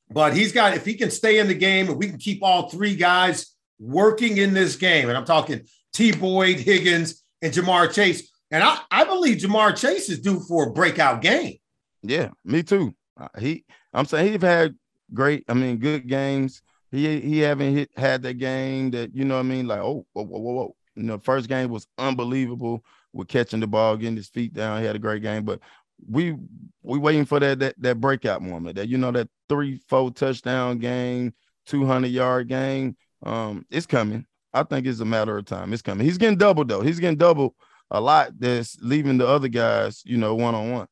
but 0.10 0.36
he's 0.36 0.52
got 0.52 0.74
if 0.74 0.84
he 0.84 0.96
can 0.96 1.12
stay 1.12 1.38
in 1.38 1.48
the 1.48 1.54
game 1.54 1.88
and 1.88 1.98
we 1.98 2.08
can 2.10 2.18
keep 2.18 2.42
all 2.42 2.70
three 2.70 2.96
guys 2.96 3.54
working 3.80 4.38
in 4.38 4.54
this 4.54 4.76
game, 4.76 5.10
and 5.10 5.18
I'm 5.18 5.26
talking 5.26 5.62
T. 5.94 6.12
Boyd, 6.12 6.58
Higgins, 6.58 7.24
and 7.42 7.54
Ja'Marr 7.54 7.94
Chase. 7.94 8.32
And 8.50 8.64
I, 8.64 8.80
I 8.90 9.04
believe 9.04 9.38
Ja'Marr 9.38 9.78
Chase 9.78 10.10
is 10.10 10.20
due 10.20 10.40
for 10.40 10.68
a 10.68 10.72
breakout 10.72 11.22
game. 11.22 11.58
Yeah, 12.02 12.30
me 12.44 12.64
too. 12.64 12.96
Uh, 13.20 13.28
he, 13.40 13.66
I'm 13.94 14.06
saying 14.06 14.34
he's 14.34 14.42
had 14.42 14.76
great, 15.14 15.46
I 15.48 15.54
mean, 15.54 15.78
good 15.78 16.08
games. 16.08 16.62
He 16.90 17.20
he 17.20 17.40
haven't 17.40 17.76
hit 17.76 17.90
had 17.98 18.24
that 18.24 18.36
game 18.36 18.92
that 18.92 19.14
you 19.14 19.26
know 19.26 19.36
what 19.36 19.42
I 19.42 19.44
mean, 19.44 19.68
like 19.68 19.80
oh 19.80 20.06
whoa 20.14 20.24
whoa 20.24 20.40
whoa. 20.40 20.54
whoa. 20.54 20.76
You 20.96 21.04
know, 21.04 21.20
first 21.20 21.48
game 21.48 21.70
was 21.70 21.86
unbelievable 21.98 22.84
with 23.18 23.28
catching 23.28 23.60
the 23.60 23.68
ball, 23.68 23.98
getting 23.98 24.16
his 24.16 24.30
feet 24.30 24.54
down. 24.54 24.80
He 24.80 24.86
had 24.86 24.96
a 24.96 25.00
great 25.00 25.22
game, 25.22 25.44
but 25.44 25.60
we 26.08 26.38
we 26.84 27.00
waiting 27.00 27.26
for 27.26 27.40
that 27.40 27.60
that 27.60 27.76
that 27.80 28.00
breakout 28.00 28.42
moment. 28.42 28.76
That 28.76 28.88
you 28.88 28.98
know 28.98 29.12
that 29.12 29.28
three 29.50 29.82
four 29.90 30.12
touchdown 30.12 30.78
game, 30.78 31.34
two 31.66 31.86
hundred 31.86 32.12
yard 32.12 32.48
game. 32.48 32.96
Um, 33.24 33.66
it's 33.70 33.88
coming. 33.88 34.26
I 34.54 34.64
think 34.64 34.86
it's 34.86 35.00
a 35.00 35.06
matter 35.06 35.38
of 35.38 35.46
time. 35.46 35.74
It's 35.74 35.82
coming. 35.82 36.06
He's 36.06 36.18
getting 36.18 36.38
double 36.38 36.64
though. 36.64 36.82
He's 36.82 37.00
getting 37.00 37.18
double 37.18 37.56
a 37.90 38.00
lot. 38.00 38.32
That's 38.40 38.78
leaving 38.82 39.18
the 39.18 39.28
other 39.28 39.48
guys, 39.48 40.04
you 40.06 40.18
know, 40.18 40.36
one 40.36 40.56
on 40.56 40.72
one. 40.72 40.88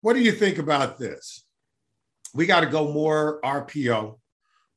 What 0.00 0.14
do 0.14 0.20
you 0.20 0.32
think 0.32 0.58
about 0.58 0.98
this? 0.98 1.44
We 2.34 2.46
got 2.46 2.60
to 2.60 2.66
go 2.66 2.92
more 2.92 3.40
RPO. 3.42 4.18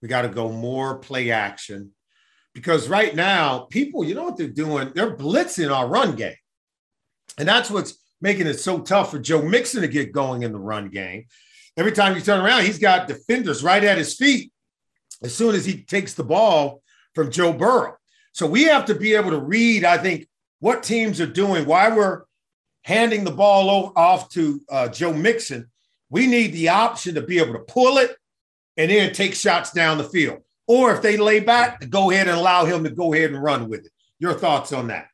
We 0.01 0.07
got 0.07 0.23
to 0.23 0.29
go 0.29 0.51
more 0.51 0.97
play 0.97 1.31
action 1.31 1.91
because 2.53 2.89
right 2.89 3.15
now, 3.15 3.59
people, 3.69 4.03
you 4.03 4.13
know 4.13 4.23
what 4.23 4.37
they're 4.37 4.47
doing? 4.47 4.91
They're 4.93 5.15
blitzing 5.15 5.73
our 5.73 5.87
run 5.87 6.15
game. 6.15 6.35
And 7.37 7.47
that's 7.47 7.69
what's 7.69 7.97
making 8.21 8.47
it 8.47 8.59
so 8.59 8.79
tough 8.79 9.11
for 9.11 9.19
Joe 9.19 9.41
Mixon 9.41 9.81
to 9.81 9.87
get 9.87 10.11
going 10.11 10.43
in 10.43 10.51
the 10.51 10.59
run 10.59 10.89
game. 10.89 11.25
Every 11.77 11.91
time 11.91 12.15
you 12.15 12.21
turn 12.21 12.41
around, 12.41 12.65
he's 12.65 12.79
got 12.79 13.07
defenders 13.07 13.63
right 13.63 13.83
at 13.83 13.97
his 13.97 14.15
feet 14.15 14.51
as 15.23 15.33
soon 15.33 15.55
as 15.55 15.65
he 15.65 15.83
takes 15.83 16.13
the 16.13 16.23
ball 16.23 16.81
from 17.15 17.31
Joe 17.31 17.53
Burrow. 17.53 17.95
So 18.33 18.45
we 18.47 18.63
have 18.65 18.85
to 18.85 18.95
be 18.95 19.13
able 19.13 19.31
to 19.31 19.39
read, 19.39 19.83
I 19.83 19.97
think, 19.97 20.27
what 20.59 20.83
teams 20.83 21.19
are 21.19 21.27
doing, 21.27 21.65
why 21.65 21.93
we're 21.95 22.23
handing 22.83 23.23
the 23.23 23.31
ball 23.31 23.93
off 23.95 24.29
to 24.29 24.61
uh, 24.69 24.87
Joe 24.89 25.13
Mixon. 25.13 25.69
We 26.09 26.27
need 26.27 26.53
the 26.53 26.69
option 26.69 27.15
to 27.15 27.21
be 27.21 27.39
able 27.39 27.53
to 27.53 27.59
pull 27.59 27.97
it 27.97 28.15
and 28.77 28.91
then 28.91 29.13
take 29.13 29.33
shots 29.33 29.71
down 29.71 29.97
the 29.97 30.03
field. 30.03 30.39
Or 30.71 30.93
if 30.95 31.01
they 31.01 31.17
lay 31.17 31.41
back, 31.41 31.89
go 31.89 32.11
ahead 32.11 32.29
and 32.29 32.37
allow 32.37 32.63
him 32.63 32.85
to 32.85 32.89
go 32.89 33.13
ahead 33.13 33.31
and 33.31 33.43
run 33.43 33.67
with 33.67 33.81
it. 33.81 33.91
Your 34.19 34.33
thoughts 34.33 34.71
on 34.71 34.87
that? 34.87 35.07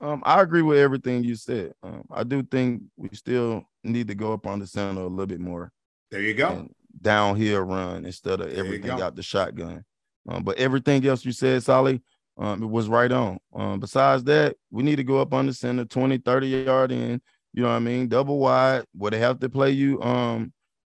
Um, 0.00 0.22
I 0.24 0.40
agree 0.40 0.62
with 0.62 0.78
everything 0.78 1.24
you 1.24 1.34
said. 1.34 1.72
Um, 1.82 2.04
I 2.12 2.22
do 2.22 2.44
think 2.44 2.82
we 2.96 3.08
still 3.12 3.64
need 3.82 4.06
to 4.06 4.14
go 4.14 4.32
up 4.32 4.46
on 4.46 4.60
the 4.60 4.68
center 4.68 5.00
a 5.00 5.08
little 5.08 5.26
bit 5.26 5.40
more. 5.40 5.72
There 6.12 6.22
you 6.22 6.34
go. 6.34 6.68
Downhill 7.00 7.62
run 7.62 8.06
instead 8.06 8.40
of 8.40 8.52
everything 8.52 8.92
out 8.92 9.16
the 9.16 9.22
shotgun. 9.24 9.84
Um, 10.28 10.44
but 10.44 10.58
everything 10.58 11.04
else 11.08 11.24
you 11.24 11.32
said, 11.32 11.64
Solly, 11.64 12.00
um, 12.38 12.62
it 12.62 12.70
was 12.70 12.86
right 12.86 13.10
on. 13.10 13.40
Um, 13.52 13.80
besides 13.80 14.22
that, 14.24 14.54
we 14.70 14.84
need 14.84 14.96
to 14.96 15.04
go 15.04 15.20
up 15.20 15.34
on 15.34 15.46
the 15.46 15.54
center 15.54 15.84
20, 15.84 16.18
30 16.18 16.46
yard 16.46 16.92
in. 16.92 17.20
You 17.52 17.64
know 17.64 17.68
what 17.70 17.74
I 17.74 17.80
mean? 17.80 18.06
Double 18.06 18.38
wide, 18.38 18.84
where 18.96 19.10
they 19.10 19.18
have 19.18 19.40
to 19.40 19.48
play 19.48 19.72
you 19.72 20.00
um 20.02 20.52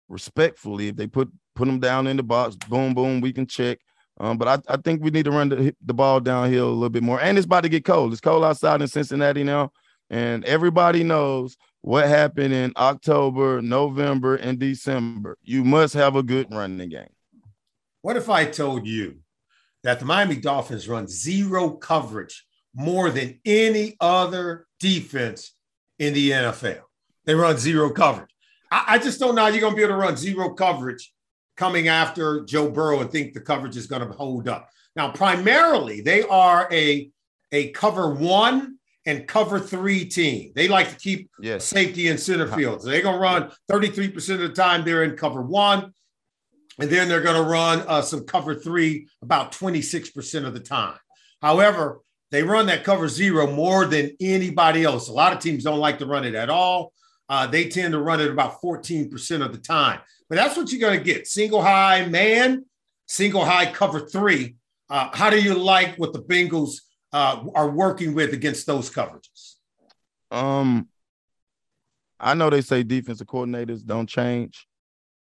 respectfully. 0.08 0.90
If 0.90 0.98
they 0.98 1.08
put 1.08 1.32
put 1.56 1.66
them 1.66 1.80
down 1.80 2.08
in 2.08 2.18
the 2.18 2.24
box, 2.24 2.56
boom, 2.56 2.94
boom, 2.94 3.22
we 3.22 3.34
can 3.34 3.48
check. 3.48 3.80
Um, 4.20 4.38
but 4.38 4.48
I, 4.48 4.74
I 4.74 4.78
think 4.78 5.04
we 5.04 5.12
need 5.12 5.26
to 5.26 5.32
run 5.32 5.50
the, 5.50 5.76
the 5.84 5.94
ball 5.94 6.20
downhill 6.20 6.70
a 6.70 6.72
little 6.72 6.90
bit 6.90 7.04
more. 7.04 7.20
And 7.20 7.38
it's 7.38 7.46
about 7.46 7.62
to 7.62 7.70
get 7.70 7.84
cold. 7.84 8.12
It's 8.12 8.22
cold 8.22 8.44
outside 8.44 8.82
in 8.82 8.88
Cincinnati 8.88 9.44
now. 9.44 9.72
And 10.10 10.46
everybody 10.46 11.04
knows 11.04 11.58
what 11.82 12.08
happened 12.08 12.54
in 12.54 12.72
October, 12.78 13.62
November, 13.62 14.36
and 14.36 14.58
December. 14.58 15.38
You 15.44 15.64
must 15.64 15.94
have 15.96 16.16
a 16.16 16.24
good 16.24 16.54
running 16.54 16.90
game. 16.90 17.10
What 18.02 18.18
if 18.18 18.30
I 18.30 18.46
told 18.46 18.88
you 18.88 19.18
that 19.84 20.00
the 20.00 20.06
Miami 20.06 20.38
Dolphins 20.38 20.88
run 20.88 21.08
zero 21.08 21.72
coverage 21.72 22.46
more 22.74 23.10
than 23.10 23.40
any 23.46 23.98
other 24.00 24.68
defense 24.80 25.54
in 26.00 26.14
the 26.14 26.32
NFL? 26.32 26.82
They 27.26 27.36
run 27.36 27.58
zero 27.58 27.90
coverage. 27.90 28.30
I, 28.72 28.86
I 28.88 29.00
just 29.00 29.20
don't 29.20 29.36
know 29.36 29.42
how 29.42 29.48
you're 29.48 29.62
going 29.62 29.74
to 29.74 29.78
be 29.78 29.84
able 29.84 29.94
to 29.94 30.00
run 30.00 30.18
zero 30.18 30.54
coverage 30.54 31.12
coming 31.56 31.88
after 31.88 32.44
Joe 32.46 32.70
Burrow 32.70 33.02
and 33.02 33.12
think 33.12 33.34
the 33.34 33.42
coverage 33.42 33.78
is 33.78 33.88
going 33.88 34.08
to 34.08 34.14
hold 34.14 34.48
up. 34.48 34.70
Now, 34.96 35.12
primarily, 35.12 36.02
they 36.02 36.24
are 36.24 36.68
a, 36.72 37.10
a 37.52 37.72
cover 37.72 38.14
one 38.14 38.78
and 39.06 39.28
cover 39.28 39.60
three 39.60 40.06
team. 40.06 40.52
They 40.56 40.68
like 40.68 40.90
to 40.90 40.96
keep 40.96 41.30
yes. 41.40 41.66
safety 41.66 42.08
in 42.08 42.18
center 42.18 42.48
field. 42.48 42.82
So 42.82 42.90
they're 42.90 43.02
going 43.02 43.16
to 43.16 43.22
run 43.22 43.52
33% 43.70 44.34
of 44.34 44.40
the 44.40 44.50
time 44.50 44.84
they're 44.84 45.04
in 45.04 45.16
cover 45.16 45.42
one. 45.42 45.94
And 46.80 46.90
then 46.90 47.08
they're 47.08 47.22
going 47.22 47.42
to 47.42 47.50
run 47.50 47.84
uh, 47.88 48.02
some 48.02 48.26
cover 48.26 48.56
three 48.56 49.08
about 49.22 49.52
26% 49.54 50.46
of 50.46 50.54
the 50.54 50.60
time. 50.60 50.98
However, 51.42 52.02
they 52.32 52.44
run 52.44 52.66
that 52.66 52.84
cover 52.84 53.08
zero 53.08 53.50
more 53.50 53.86
than 53.86 54.12
anybody 54.20 54.84
else. 54.84 55.08
A 55.08 55.14
lot 55.14 55.32
of 55.32 55.40
teams 55.40 55.64
don't 55.64 55.80
like 55.80 56.00
to 56.00 56.06
run 56.06 56.26
it 56.26 56.36
at 56.36 56.50
all. 56.50 56.92
Uh, 57.28 57.48
they 57.48 57.70
tend 57.70 57.94
to 57.94 58.00
run 58.00 58.22
it 58.22 58.30
about 58.30 58.62
14% 58.62 59.44
of 59.44 59.52
the 59.52 59.58
time. 59.58 60.00
But 60.30 60.36
that's 60.36 60.58
what 60.58 60.72
you're 60.72 60.82
going 60.82 60.98
to 60.98 61.04
get 61.04 61.28
single 61.28 61.62
high 61.62 62.06
man, 62.06 62.66
single 63.08 63.46
high 63.46 63.72
cover 63.72 64.00
three. 64.00 64.56
Uh, 64.90 65.10
how 65.14 65.30
do 65.30 65.42
you 65.42 65.56
like 65.56 65.96
what 65.98 66.14
the 66.14 66.22
Bengals 66.22 66.82
uh, 67.12 67.44
are 67.56 67.70
working 67.70 68.14
with 68.14 68.34
against 68.34 68.68
those 68.68 68.90
coverages? 68.90 69.56
Um, 70.32 70.88
I 72.20 72.34
know 72.34 72.50
they 72.50 72.62
say 72.62 72.84
defensive 72.84 73.28
coordinators 73.28 73.84
don't 73.84 74.08
change, 74.08 74.68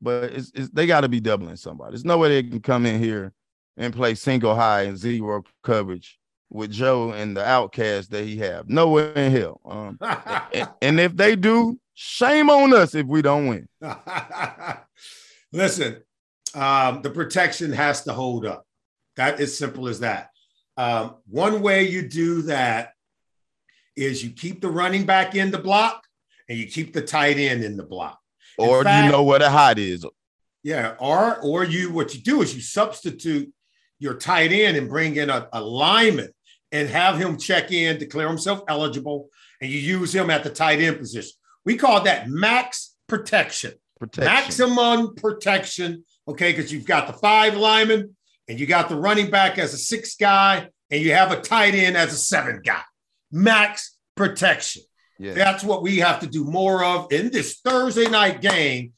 but 0.01 0.25
it's, 0.25 0.51
it's 0.53 0.69
they 0.69 0.85
got 0.85 1.01
to 1.01 1.09
be 1.09 1.19
doubling 1.19 1.55
somebody. 1.55 1.91
There's 1.91 2.05
no 2.05 2.17
way 2.17 2.29
they 2.29 2.49
can 2.49 2.61
come 2.61 2.85
in 2.85 3.01
here 3.01 3.33
and 3.77 3.93
play 3.93 4.13
single 4.13 4.55
high 4.55 4.83
and 4.83 4.97
zero 4.97 5.43
coverage 5.63 6.18
with 6.49 6.71
Joe 6.71 7.11
and 7.11 7.35
the 7.35 7.45
outcast 7.45 8.11
that 8.11 8.23
he 8.23 8.37
have. 8.37 8.69
Nowhere 8.69 9.11
in 9.13 9.31
hell. 9.31 9.61
Um, 9.65 9.97
and, 10.53 10.69
and, 10.81 10.99
if 10.99 11.15
they 11.15 11.35
do, 11.35 11.79
shame 11.93 12.49
on 12.49 12.73
us 12.73 12.95
if 12.95 13.05
we 13.05 13.21
don't 13.21 13.47
win. 13.47 13.67
Listen, 15.53 15.97
um, 16.55 17.01
the 17.01 17.11
protection 17.11 17.71
has 17.71 18.03
to 18.03 18.13
hold 18.13 18.45
up. 18.45 18.65
That 19.15 19.39
is 19.39 19.57
simple 19.57 19.87
as 19.87 19.99
that. 19.99 20.29
Um, 20.77 21.17
one 21.27 21.61
way 21.61 21.87
you 21.87 22.07
do 22.07 22.43
that 22.43 22.93
is 23.95 24.23
you 24.23 24.31
keep 24.31 24.61
the 24.61 24.69
running 24.69 25.05
back 25.05 25.35
in 25.35 25.51
the 25.51 25.57
block 25.57 26.03
and 26.47 26.57
you 26.57 26.67
keep 26.67 26.93
the 26.93 27.01
tight 27.01 27.37
end 27.37 27.63
in 27.63 27.77
the 27.77 27.83
block. 27.83 28.19
In 28.57 28.67
or 28.67 28.83
fact, 28.83 29.05
you 29.05 29.11
know 29.11 29.23
where 29.23 29.39
the 29.39 29.49
hot 29.49 29.77
is. 29.77 30.05
Yeah, 30.63 30.95
or 30.99 31.37
or 31.41 31.63
you 31.63 31.91
what 31.91 32.13
you 32.13 32.21
do 32.21 32.41
is 32.41 32.55
you 32.55 32.61
substitute 32.61 33.51
your 33.99 34.15
tight 34.15 34.51
end 34.51 34.77
and 34.77 34.89
bring 34.89 35.15
in 35.17 35.29
a, 35.29 35.47
a 35.53 35.61
lineman 35.61 36.31
and 36.71 36.87
have 36.89 37.17
him 37.17 37.37
check 37.37 37.71
in, 37.71 37.97
declare 37.97 38.27
himself 38.27 38.61
eligible, 38.67 39.29
and 39.61 39.69
you 39.69 39.79
use 39.79 40.13
him 40.13 40.29
at 40.29 40.43
the 40.43 40.49
tight 40.49 40.79
end 40.79 40.97
position. 40.97 41.33
We 41.65 41.77
call 41.77 42.03
that 42.03 42.29
max 42.29 42.95
protection. 43.07 43.73
protection. 43.99 44.33
Maximum 44.33 45.15
protection. 45.15 46.03
Okay, 46.27 46.51
because 46.51 46.71
you've 46.71 46.85
got 46.85 47.07
the 47.07 47.13
five 47.13 47.57
linemen 47.57 48.15
and 48.47 48.59
you 48.59 48.65
got 48.65 48.89
the 48.89 48.95
running 48.95 49.29
back 49.29 49.57
as 49.57 49.73
a 49.73 49.77
six 49.77 50.15
guy, 50.15 50.67
and 50.89 51.01
you 51.01 51.13
have 51.13 51.31
a 51.31 51.39
tight 51.39 51.75
end 51.75 51.95
as 51.95 52.11
a 52.13 52.17
seven 52.17 52.61
guy. 52.63 52.81
Max 53.31 53.97
protection. 54.15 54.81
Yeah. 55.19 55.33
That's 55.33 55.63
what 55.63 55.83
we 55.83 55.97
have 55.97 56.21
to 56.21 56.27
do 56.27 56.45
more 56.45 56.83
of 56.83 57.11
in 57.11 57.29
this 57.29 57.59
Thursday 57.59 58.09
night 58.09 58.41
game 58.41 58.93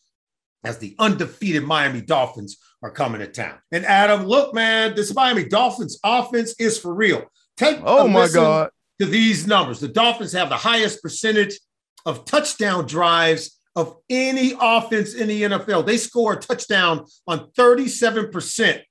as 0.63 0.78
the 0.78 0.96
undefeated 1.00 1.63
Miami 1.63 2.01
Dolphins 2.01 2.58
are 2.84 2.92
coming 2.92 3.20
to 3.20 3.28
town. 3.28 3.58
And 3.72 3.86
Adam, 3.86 4.25
look, 4.25 4.54
man, 4.54 4.96
this 4.96 5.13
Miami 5.13 5.46
Dolphins 5.46 6.00
offense 6.04 6.54
is 6.60 6.80
for 6.80 6.94
real. 6.94 7.25
Take 7.62 7.80
oh 7.84 8.08
my 8.08 8.27
god 8.27 8.72
to 9.00 9.06
these 9.06 9.46
numbers. 9.46 9.80
The 9.80 9.88
Dolphins 9.88 10.34
have 10.34 10.50
the 10.50 10.58
highest 10.58 11.01
percentage 11.01 11.60
of 12.06 12.25
touchdown 12.25 12.88
drives 12.88 13.60
of 13.75 13.98
any 14.10 14.53
offense 14.60 15.13
in 15.13 15.27
the 15.27 15.44
NFL. 15.44 15.86
They 15.86 15.98
score 15.98 16.34
a 16.34 16.39
touchdown 16.39 17.06
on 17.27 17.51
37% 17.58 18.82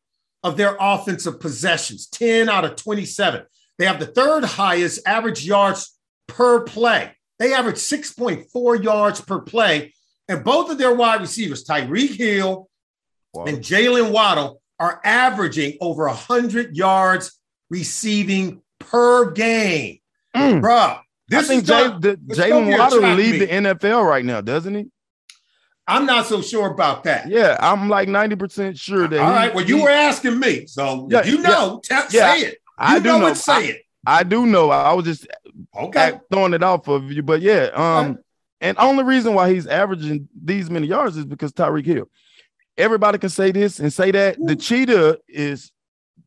of 0.43 0.57
their 0.57 0.77
offensive 0.81 1.41
possessions, 1.41 2.07
10 2.09 2.49
out 2.49 2.65
of 2.65 2.77
27. 2.77 3.43
They 3.79 3.87
have 3.87 3.99
the 3.99 4.07
third 4.07 4.45
highest 4.45 5.07
average 5.07 5.45
yards 5.45 5.99
per 6.29 6.61
play. 6.63 7.13
They 7.39 7.53
average 7.53 7.77
6.4 7.77 8.85
yards 8.85 9.21
per 9.21 9.41
play. 9.41 9.95
And 10.29 10.45
both 10.45 10.71
of 10.71 10.79
their 10.79 10.95
wide 10.95 11.21
receivers, 11.21 11.65
Tyreek 11.65 12.17
Hill 12.17 12.69
wow. 13.35 13.45
and 13.45 13.59
Jaylen 13.59 14.13
Waddle, 14.13 14.63
are 14.79 15.01
averaging 15.05 15.77
over 15.81 16.07
100 16.07 16.77
yards 16.77 17.41
receiving 17.71 18.63
per 18.79 19.31
game. 19.31 20.01
Mm. 20.35 20.61
Bruh, 20.61 21.01
This 21.29 21.49
I 21.49 21.61
think 21.61 21.65
Jaylen 21.65 22.79
Waddle 22.79 23.01
lead 23.15 23.41
the 23.41 23.47
NFL 23.47 24.07
right 24.07 24.25
now, 24.25 24.41
doesn't 24.41 24.75
he? 24.75 24.87
I'm 25.87 26.07
not 26.07 26.27
so 26.27 26.41
sure 26.41 26.69
about 26.69 27.03
that. 27.05 27.29
Yeah, 27.29 27.57
I'm 27.59 27.89
like 27.89 28.09
90% 28.09 28.79
sure 28.79 29.09
that. 29.09 29.21
All 29.21 29.31
he, 29.31 29.37
right. 29.37 29.55
Well, 29.55 29.65
you 29.65 29.79
he, 29.79 29.83
were 29.83 29.91
asking 29.91 30.39
me. 30.39 30.67
So 30.67 31.09
yeah, 31.11 31.25
you 31.25 31.39
know, 31.39 31.81
yeah, 31.91 32.03
t- 32.03 32.17
yeah, 32.17 32.35
say 32.35 32.41
it. 32.43 32.53
You 32.53 32.59
I 32.79 32.99
do 33.01 33.05
know, 33.05 33.19
know. 33.19 33.35
say 33.35 33.53
I, 33.53 33.61
it. 33.63 33.83
I 34.07 34.23
do 34.23 34.47
know. 34.47 34.71
I 34.71 34.93
was 34.93 35.05
just 35.05 35.27
okay 35.77 36.13
throwing 36.31 36.55
it 36.55 36.63
off 36.63 36.87
of 36.87 37.11
you. 37.11 37.23
But 37.23 37.41
yeah, 37.41 37.71
um, 37.75 38.11
okay. 38.13 38.21
and 38.61 38.79
only 38.79 39.03
reason 39.03 39.35
why 39.35 39.53
he's 39.53 39.67
averaging 39.67 40.29
these 40.41 40.71
many 40.71 40.87
yards 40.87 41.17
is 41.17 41.25
because 41.25 41.53
Tyreek 41.53 41.87
Hill. 41.87 42.09
Everybody 42.79 43.19
can 43.19 43.29
say 43.29 43.51
this 43.51 43.81
and 43.81 43.93
say 43.93 44.13
that. 44.13 44.39
Ooh. 44.39 44.47
The 44.47 44.57
cheetah 44.57 45.19
is 45.29 45.73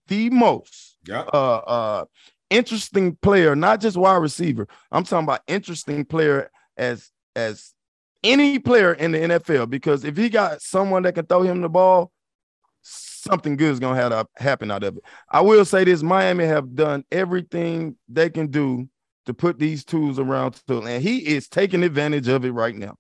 the 0.08 0.30
most 0.30 0.83
yeah. 1.08 1.22
uh 1.34 1.58
uh 1.58 2.06
interesting 2.50 3.16
player, 3.22 3.56
not 3.56 3.82
just 3.82 3.98
wide 3.98 4.18
receiver. 4.18 4.68
I'm 4.92 5.04
talking 5.04 5.26
about 5.26 5.42
interesting 5.48 6.06
player 6.06 6.52
as 6.78 7.10
as 7.36 7.74
any 8.24 8.60
player 8.60 8.94
in 8.94 9.12
the 9.12 9.20
NFL 9.20 9.70
because 9.70 10.06
if 10.06 10.16
he 10.16 10.30
got 10.30 10.62
someone 10.62 11.04
that 11.04 11.16
can 11.16 11.26
throw 11.26 11.42
him 11.42 11.62
the 11.62 11.70
ball, 11.70 12.12
something 12.82 13.56
good 13.58 13.72
is 13.72 13.80
gonna 13.80 14.00
have 14.00 14.12
to 14.12 14.28
happen 14.42 14.72
out 14.72 14.84
of 14.84 14.98
it. 14.98 15.04
I 15.30 15.42
will 15.42 15.66
say 15.66 15.84
this: 15.84 16.04
Miami 16.04 16.46
have 16.46 16.76
done 16.76 17.04
everything 17.12 17.96
they 18.08 18.30
can 18.30 18.48
do 18.48 18.88
to 19.26 19.34
put 19.34 19.58
these 19.60 19.84
tools 19.84 20.20
around 20.20 20.62
to, 20.68 20.82
and 20.82 21.04
he 21.04 21.20
is 21.20 21.48
taking 21.48 21.84
advantage 21.84 22.28
of 22.28 22.46
it 22.46 22.52
right 22.52 22.76
now. 22.76 22.96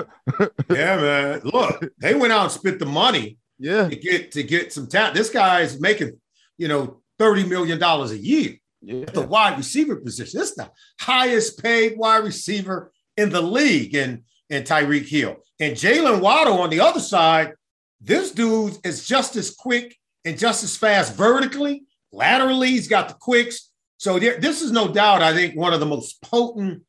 yeah, 0.70 0.96
man. 0.96 1.40
Look, 1.44 1.90
they 1.98 2.14
went 2.14 2.32
out 2.32 2.44
and 2.44 2.52
spent 2.52 2.78
the 2.78 2.86
money. 2.86 3.38
Yeah, 3.58 3.88
to 3.88 3.96
get 3.96 4.32
to 4.32 4.42
get 4.42 4.72
some 4.72 4.86
talent. 4.86 5.14
This 5.14 5.30
guy 5.30 5.60
is 5.60 5.80
making, 5.80 6.18
you 6.56 6.68
know, 6.68 6.99
thirty 7.20 7.44
million 7.44 7.78
dollars 7.78 8.10
a 8.10 8.18
year. 8.18 8.56
Yeah. 8.82 9.02
At 9.02 9.14
the 9.14 9.26
wide 9.26 9.58
receiver 9.58 9.96
position. 9.96 10.40
Is 10.40 10.56
the 10.56 10.70
highest 11.00 11.62
paid 11.62 11.96
wide 11.96 12.24
receiver 12.24 12.90
in 13.16 13.30
the 13.30 13.42
league. 13.42 13.94
And 13.94 14.22
and 14.50 14.66
Tyreek 14.66 15.08
Hill. 15.08 15.36
And 15.60 15.76
Jaylen 15.76 16.20
Waddle 16.20 16.58
on 16.58 16.70
the 16.70 16.80
other 16.80 17.00
side, 17.00 17.54
this 18.00 18.32
dude 18.32 18.76
is 18.84 19.06
just 19.06 19.36
as 19.36 19.54
quick 19.54 19.96
and 20.24 20.38
just 20.38 20.64
as 20.64 20.76
fast 20.76 21.14
vertically, 21.14 21.84
laterally. 22.12 22.70
He's 22.70 22.88
got 22.88 23.08
the 23.08 23.14
quicks. 23.14 23.70
So 23.98 24.18
there, 24.18 24.40
this 24.40 24.62
is 24.62 24.72
no 24.72 24.88
doubt, 24.88 25.22
I 25.22 25.32
think, 25.32 25.56
one 25.56 25.72
of 25.72 25.80
the 25.80 25.86
most 25.86 26.20
potent 26.22 26.82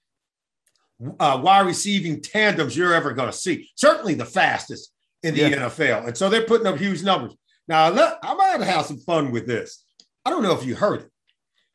uh, 1.20 1.40
wide 1.44 1.66
receiving 1.66 2.22
tandems 2.22 2.76
you're 2.76 2.94
ever 2.94 3.14
going 3.14 3.30
to 3.30 3.38
see. 3.38 3.70
Certainly 3.76 4.16
the 4.16 4.26
fastest 4.26 4.92
in 5.22 5.36
the 5.36 5.42
yeah. 5.42 5.68
NFL. 5.68 6.08
And 6.08 6.18
so 6.18 6.30
they're 6.30 6.46
putting 6.46 6.68
up 6.68 6.78
huge 6.78 7.04
numbers. 7.04 7.36
Now, 7.68 7.86
I'm 8.24 8.38
going 8.38 8.60
to 8.60 8.66
have 8.66 8.86
some 8.86 9.00
fun 9.00 9.32
with 9.32 9.46
this. 9.46 9.84
I 10.25 10.30
don't 10.30 10.44
know 10.44 10.54
if 10.58 10.66
you 10.66 10.75
heard 10.75 11.01
it. 11.01 11.10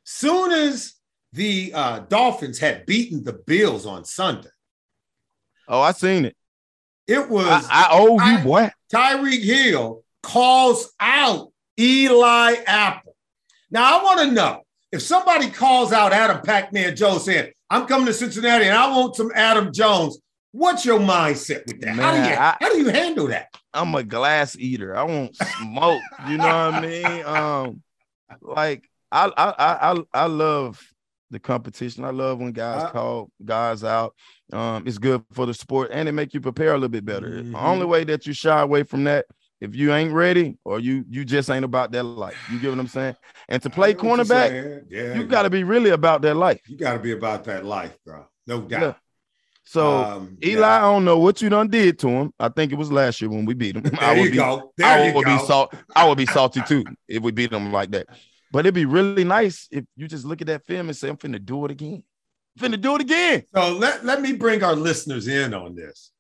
Soon 0.05 0.53
as 0.53 0.95
the 1.33 1.73
uh, 1.75 1.99
Dolphins 2.01 2.59
had 2.59 2.87
beaten 2.87 3.25
the 3.25 3.33
Bills 3.33 3.87
on 3.87 4.05
Sunday, 4.05 4.49
Oh, 5.69 5.81
I 5.81 5.93
seen 5.93 6.25
it. 6.25 6.37
It 7.09 7.29
was 7.29 7.67
I, 7.71 7.85
I 7.85 7.89
owe 7.91 8.21
you, 8.31 8.39
boy. 8.39 8.71
Tyreek 8.93 9.43
Hill 9.43 10.05
calls 10.23 10.93
out 11.01 11.53
Eli 11.79 12.55
Apple. 12.67 13.17
Now 13.71 13.99
I 13.99 14.03
want 14.05 14.21
to 14.21 14.31
know 14.33 14.63
if 14.93 15.03
somebody 15.03 15.51
calls 15.51 15.93
out 15.93 16.13
Adam 16.13 16.41
Pac-Man 16.43 16.95
Jones 16.95 17.25
saying, 17.25 17.53
"I'm 17.69 17.87
coming 17.87 18.07
to 18.07 18.13
Cincinnati 18.13 18.67
and 18.67 18.77
I 18.77 18.89
want 18.97 19.17
some 19.17 19.31
Adam 19.35 19.73
Jones." 19.73 20.19
What's 20.53 20.87
your 20.87 20.99
mindset 21.01 21.67
with 21.67 21.81
that? 21.83 21.97
Man, 21.97 21.99
how 21.99 22.13
do 22.13 22.19
you 22.19 22.35
I, 22.37 22.57
how 22.61 22.73
do 22.73 22.79
you 22.79 22.89
handle 22.89 23.27
that? 23.29 23.49
I'm 23.75 23.95
a 23.95 24.03
glass 24.03 24.57
eater. 24.57 24.97
I 24.97 25.03
won't 25.03 25.37
smoke. 25.37 26.01
you 26.29 26.39
know 26.39 26.45
what 26.45 26.75
I 26.75 26.81
mean? 26.81 27.25
Um, 27.27 27.83
like 28.41 28.89
I 29.11 29.31
I 29.37 29.93
I 29.93 30.03
I 30.13 30.27
love 30.27 30.81
the 31.31 31.39
competition. 31.39 32.05
I 32.05 32.11
love 32.11 32.39
when 32.39 32.53
guys 32.53 32.83
uh, 32.83 32.91
call 32.91 33.31
guys 33.45 33.85
out. 33.85 34.15
Um, 34.53 34.85
it's 34.87 34.99
good 34.99 35.25
for 35.33 35.47
the 35.47 35.55
sport 35.55 35.91
and 35.93 36.09
it 36.09 36.13
make 36.13 36.35
you 36.35 36.41
prepare 36.41 36.71
a 36.71 36.75
little 36.75 36.89
bit 36.89 37.05
better. 37.05 37.29
Mm-hmm. 37.29 37.53
The 37.53 37.61
only 37.61 37.87
way 37.87 38.05
that 38.05 38.27
you 38.27 38.33
shy 38.33 38.61
away 38.61 38.85
from 38.85 39.05
that, 39.05 39.27
if 39.61 39.75
you 39.75 39.93
ain't 39.93 40.13
ready 40.13 40.57
or 40.65 40.79
you 40.79 41.05
you 41.09 41.25
just 41.25 41.51
ain't 41.51 41.65
about 41.65 41.93
that 41.93 42.05
life. 42.05 42.37
You 42.51 42.59
get 42.59 42.71
what 42.71 42.79
I'm 42.79 42.89
saying? 42.89 43.17
And 43.49 43.63
to 43.63 43.71
play 43.71 43.95
cornerback, 43.95 44.85
yeah, 44.89 45.15
you 45.15 45.25
got 45.25 45.43
to 45.43 45.51
be 45.51 45.65
really 45.65 45.91
about 45.91 46.23
that 46.23 46.35
life. 46.35 46.61
You 46.69 46.77
got 46.77 46.95
to 46.95 46.99
be 46.99 47.13
about 47.13 47.45
that 47.45 47.65
life, 47.65 47.97
bro. 48.05 48.27
No 48.47 48.61
doubt. 48.61 48.99
So 49.69 49.97
um, 49.97 50.39
Eli, 50.45 50.61
yeah. 50.61 50.77
I 50.77 50.81
don't 50.81 51.05
know 51.05 51.19
what 51.19 51.43
you 51.43 51.49
done 51.49 51.69
did 51.69 51.99
to 51.99 52.09
him. 52.09 52.33
I 52.39 52.49
think 52.49 52.71
it 52.71 52.79
was 52.79 52.93
last 52.93 53.21
year 53.21 53.29
when 53.29 53.45
we 53.45 53.53
beat 53.53 53.77
him. 53.77 53.83
There 53.91 54.01
I 54.01 54.15
would 54.15 54.25
you 54.25 54.31
be, 54.31 54.37
go. 54.37 54.73
There 54.77 54.87
I 54.87 55.13
would 55.13 55.25
be 55.25 55.39
salt. 55.41 55.75
I 55.95 56.09
would 56.09 56.19
be 56.19 56.27
salty 56.27 56.63
too 56.63 56.85
if 57.09 57.23
we 57.23 57.33
beat 57.33 57.53
him 57.53 57.73
like 57.73 57.91
that. 57.91 58.07
But 58.53 58.61
it'd 58.61 58.75
be 58.75 58.85
really 58.85 59.25
nice 59.25 59.67
if 59.73 59.85
you 59.97 60.07
just 60.07 60.25
look 60.25 60.41
at 60.41 60.47
that 60.47 60.65
film 60.65 60.89
and 60.89 60.97
say, 60.97 61.09
I'm 61.09 61.17
finna 61.17 61.45
do 61.45 61.65
it 61.65 61.73
again. 61.73 62.05
I'm 62.61 62.73
finna 62.73 62.81
do 62.81 62.95
it 62.95 63.01
again. 63.01 63.43
So 63.53 63.73
let, 63.73 64.05
let 64.05 64.23
me 64.23 64.35
bring 64.35 64.63
our 64.63 64.77
listeners 64.77 65.27
in 65.27 65.53
on 65.53 65.75
this. 65.75 66.13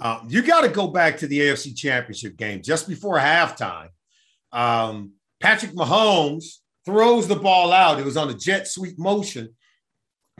Um, 0.00 0.26
you 0.28 0.42
got 0.42 0.60
to 0.60 0.68
go 0.68 0.88
back 0.88 1.16
to 1.18 1.26
the 1.26 1.40
AFC 1.40 1.74
Championship 1.74 2.36
game 2.36 2.60
just 2.62 2.86
before 2.88 3.18
halftime. 3.18 3.88
Um, 4.52 5.12
Patrick 5.40 5.72
Mahomes 5.72 6.58
throws 6.84 7.26
the 7.26 7.36
ball 7.36 7.72
out. 7.72 7.98
It 7.98 8.04
was 8.04 8.18
on 8.18 8.28
a 8.28 8.34
jet 8.34 8.68
sweep 8.68 8.98
motion. 8.98 9.56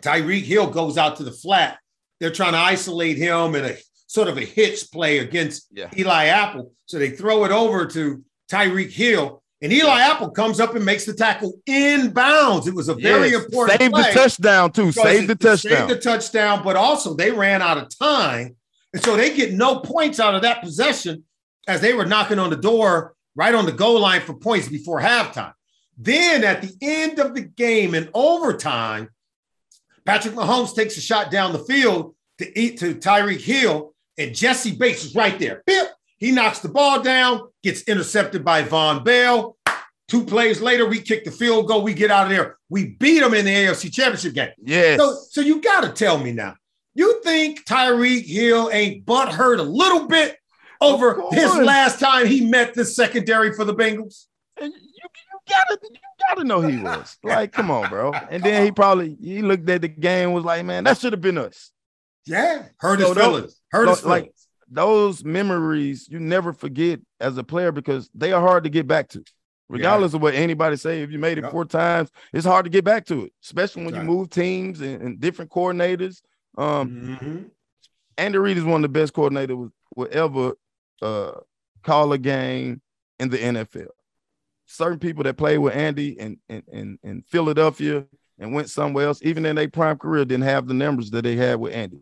Tyreek 0.03 0.43
Hill 0.43 0.69
goes 0.69 0.99
out 0.99 1.17
to 1.17 1.25
the 1.25 1.33
flat. 1.33 1.79
They're 2.23 2.31
trying 2.31 2.53
to 2.53 2.59
isolate 2.59 3.17
him 3.17 3.57
in 3.57 3.65
a 3.65 3.75
sort 4.07 4.29
of 4.29 4.39
a 4.39 4.45
hitch 4.45 4.93
play 4.93 5.19
against 5.19 5.67
yeah. 5.73 5.91
Eli 5.99 6.27
Apple. 6.27 6.73
So 6.87 6.97
they 6.97 7.11
throw 7.11 7.45
it 7.45 7.51
over 7.51 7.85
to 7.85 8.25
Tyreek 8.49 8.93
Hill. 8.93 9.43
And 9.61 9.73
Eli 9.73 10.01
Apple 10.01 10.31
comes 10.31 10.61
up 10.61 10.77
and 10.77 10.85
makes 10.85 11.05
the 11.05 11.15
tackle 11.15 11.55
inbounds. 11.69 12.69
It 12.69 12.77
was 12.77 12.89
a 12.89 12.95
very 12.95 13.31
yes. 13.31 13.45
important 13.45 13.81
Save 13.81 13.91
the 13.91 14.11
touchdown, 14.15 14.71
too. 14.71 14.93
Save 14.93 15.27
the 15.27 15.35
touchdown. 15.35 15.73
Save 15.73 15.89
the 15.89 15.99
touchdown, 15.99 16.63
but 16.63 16.77
also 16.77 17.15
they 17.15 17.33
ran 17.33 17.61
out 17.61 17.77
of 17.77 17.89
time. 17.99 18.55
And 18.93 19.03
so 19.03 19.17
they 19.17 19.35
get 19.35 19.55
no 19.55 19.81
points 19.81 20.21
out 20.21 20.37
of 20.37 20.43
that 20.43 20.63
possession 20.63 21.25
as 21.67 21.81
they 21.81 21.93
were 21.93 22.07
knocking 22.07 22.39
on 22.39 22.51
the 22.51 22.57
door 22.57 23.17
right 23.35 23.53
on 23.53 23.67
the 23.67 23.73
goal 23.73 23.99
line 23.99 24.21
for 24.21 24.35
points 24.35 24.69
before 24.69 25.01
halftime. 25.01 25.55
Then 25.99 26.45
at 26.45 26.63
the 26.63 26.73
end 26.81 27.19
of 27.19 27.35
the 27.35 27.43
game 27.43 27.97
in 27.97 28.11
overtime, 28.15 29.09
Patrick 30.05 30.35
Mahomes 30.35 30.75
takes 30.75 30.97
a 30.97 31.01
shot 31.01 31.31
down 31.31 31.53
the 31.53 31.59
field 31.59 32.15
to 32.39 32.59
eat 32.59 32.79
to 32.79 32.95
Tyreek 32.95 33.41
Hill, 33.41 33.95
and 34.19 34.35
Jessie 34.35 34.75
Bates 34.75 35.05
is 35.05 35.15
right 35.15 35.39
there. 35.39 35.63
Bip, 35.67 35.89
he 36.19 36.33
knocks 36.33 36.61
the 36.61 36.69
ball 36.69 37.03
down, 37.03 37.49
gets 37.63 37.83
intercepted 37.83 38.45
by 38.45 38.63
Vonn 38.63 39.05
Bell. 39.05 39.57
Two 40.09 40.25
plays 40.25 40.61
later, 40.61 40.87
we 40.87 41.01
kick 41.01 41.25
the 41.25 41.31
field 41.31 41.69
goal. 41.69 41.83
We 41.83 41.95
get 41.95 42.11
out 42.11 42.25
of 42.25 42.31
there. 42.31 42.59
We 42.69 42.97
beat 42.97 43.21
them 43.21 43.33
in 43.35 43.45
the 43.45 43.51
AFC 43.51 43.93
Championship 43.93 44.35
game. 44.35 44.51
Yes. 44.63 44.99
So, 44.99 45.17
so 45.31 45.41
you 45.41 45.61
got 45.61 45.83
to 45.83 45.91
tell 45.91 46.19
me 46.19 46.33
now. 46.33 46.55
You 46.95 47.23
think 47.23 47.65
Tyreek 47.65 48.27
Hill 48.27 48.69
ain't 48.73 49.07
butt 49.07 49.33
hurt 49.33 49.59
a 49.59 49.63
little 49.63 50.07
bit 50.07 50.37
over 50.81 51.23
his 51.31 51.55
last 51.57 51.99
time 51.99 52.27
he 52.27 52.45
met 52.45 52.75
the 52.75 52.85
secondary 52.85 53.55
for 53.55 53.65
the 53.65 53.75
Bengals? 53.75 54.27
You, 54.61 54.67
you 54.67 55.09
gotta 55.53 55.79
you 55.83 56.01
gotta 56.29 56.45
know 56.45 56.61
he 56.61 56.79
was. 56.79 57.19
Like, 57.23 57.53
come 57.53 57.71
on, 57.71 57.89
bro. 57.89 58.13
And 58.13 58.43
then 58.43 58.65
he 58.65 58.73
probably 58.73 59.17
he 59.21 59.43
looked 59.43 59.69
at 59.69 59.83
the 59.83 59.89
game 59.89 60.33
was 60.33 60.45
like, 60.45 60.65
man, 60.65 60.85
that 60.85 60.99
should 60.99 61.13
have 61.13 61.21
been 61.21 61.39
us. 61.39 61.71
Yeah, 62.27 62.67
hurt 62.79 63.01
his 63.01 63.09
so 63.09 63.15
feelings. 63.15 63.61
Hurt 63.71 63.89
his 63.89 64.01
feelings. 64.01 64.23
Like, 64.25 64.33
those 64.71 65.25
memories 65.25 66.09
you 66.09 66.19
never 66.19 66.53
forget 66.53 67.01
as 67.21 67.37
a 67.37 67.45
player 67.45 67.73
because 67.73 68.09
they 68.15 68.33
are 68.33 68.41
hard 68.41 68.65
to 68.65 68.71
get 68.71 68.87
back 68.87 69.09
to. 69.11 69.23
Regardless 69.69 70.13
yeah. 70.13 70.17
of 70.17 70.23
what 70.23 70.35
anybody 70.35 70.77
say, 70.77 71.03
if 71.03 71.11
you 71.11 71.19
made 71.19 71.39
it 71.39 71.45
yep. 71.45 71.51
four 71.51 71.65
times, 71.65 72.11
it's 72.33 72.45
hard 72.45 72.65
to 72.67 72.71
get 72.71 72.85
back 72.85 73.07
to 73.07 73.25
it, 73.25 73.33
especially 73.43 73.85
when 73.85 73.95
you 73.95 74.03
move 74.03 74.29
teams 74.29 74.81
and, 74.81 75.01
and 75.01 75.21
different 75.21 75.51
coordinators. 75.51 76.21
Um, 76.59 76.91
mm-hmm. 76.91 77.39
Andy 78.19 78.39
Reid 78.39 78.59
is 78.59 78.65
one 78.65 78.85
of 78.85 78.93
the 78.93 79.01
best 79.01 79.15
coordinators 79.15 79.71
will 79.97 80.09
ever 80.11 80.53
uh, 81.01 81.41
call 81.83 82.13
a 82.13 82.19
game 82.19 82.83
in 83.19 83.31
the 83.31 83.39
NFL. 83.39 83.89
Certain 84.67 84.99
people 84.99 85.25
that 85.25 85.37
played 85.37 85.59
with 85.59 85.75
Andy 85.75 86.19
and 86.19 86.39
in, 86.49 86.63
in, 86.73 86.99
in 87.03 87.23
Philadelphia 87.23 88.05
and 88.39 88.55
went 88.55 88.71
somewhere 88.71 89.07
else, 89.07 89.21
even 89.23 89.45
in 89.45 89.57
their 89.57 89.69
prime 89.69 89.99
career, 89.99 90.25
didn't 90.25 90.45
have 90.45 90.67
the 90.67 90.75
numbers 90.75 91.11
that 91.11 91.23
they 91.23 91.37
had 91.37 91.61
with 91.61 91.75
Andy. 91.75 92.01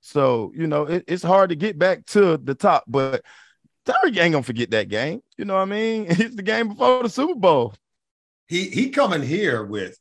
So, 0.00 0.52
you 0.54 0.66
know, 0.66 0.84
it, 0.84 1.04
it's 1.08 1.22
hard 1.22 1.50
to 1.50 1.56
get 1.56 1.78
back 1.78 2.04
to 2.06 2.36
the 2.36 2.54
top, 2.54 2.84
but 2.86 3.22
Tyreek 3.86 4.18
ain't 4.18 4.32
gonna 4.32 4.42
forget 4.42 4.70
that 4.70 4.88
game. 4.88 5.22
You 5.36 5.44
know 5.44 5.54
what 5.54 5.62
I 5.62 5.66
mean? 5.66 6.06
It's 6.10 6.36
the 6.36 6.42
game 6.42 6.68
before 6.68 7.02
the 7.02 7.08
Super 7.08 7.34
Bowl. 7.34 7.74
He 8.46 8.68
he 8.68 8.90
coming 8.90 9.22
here 9.22 9.64
with 9.64 9.98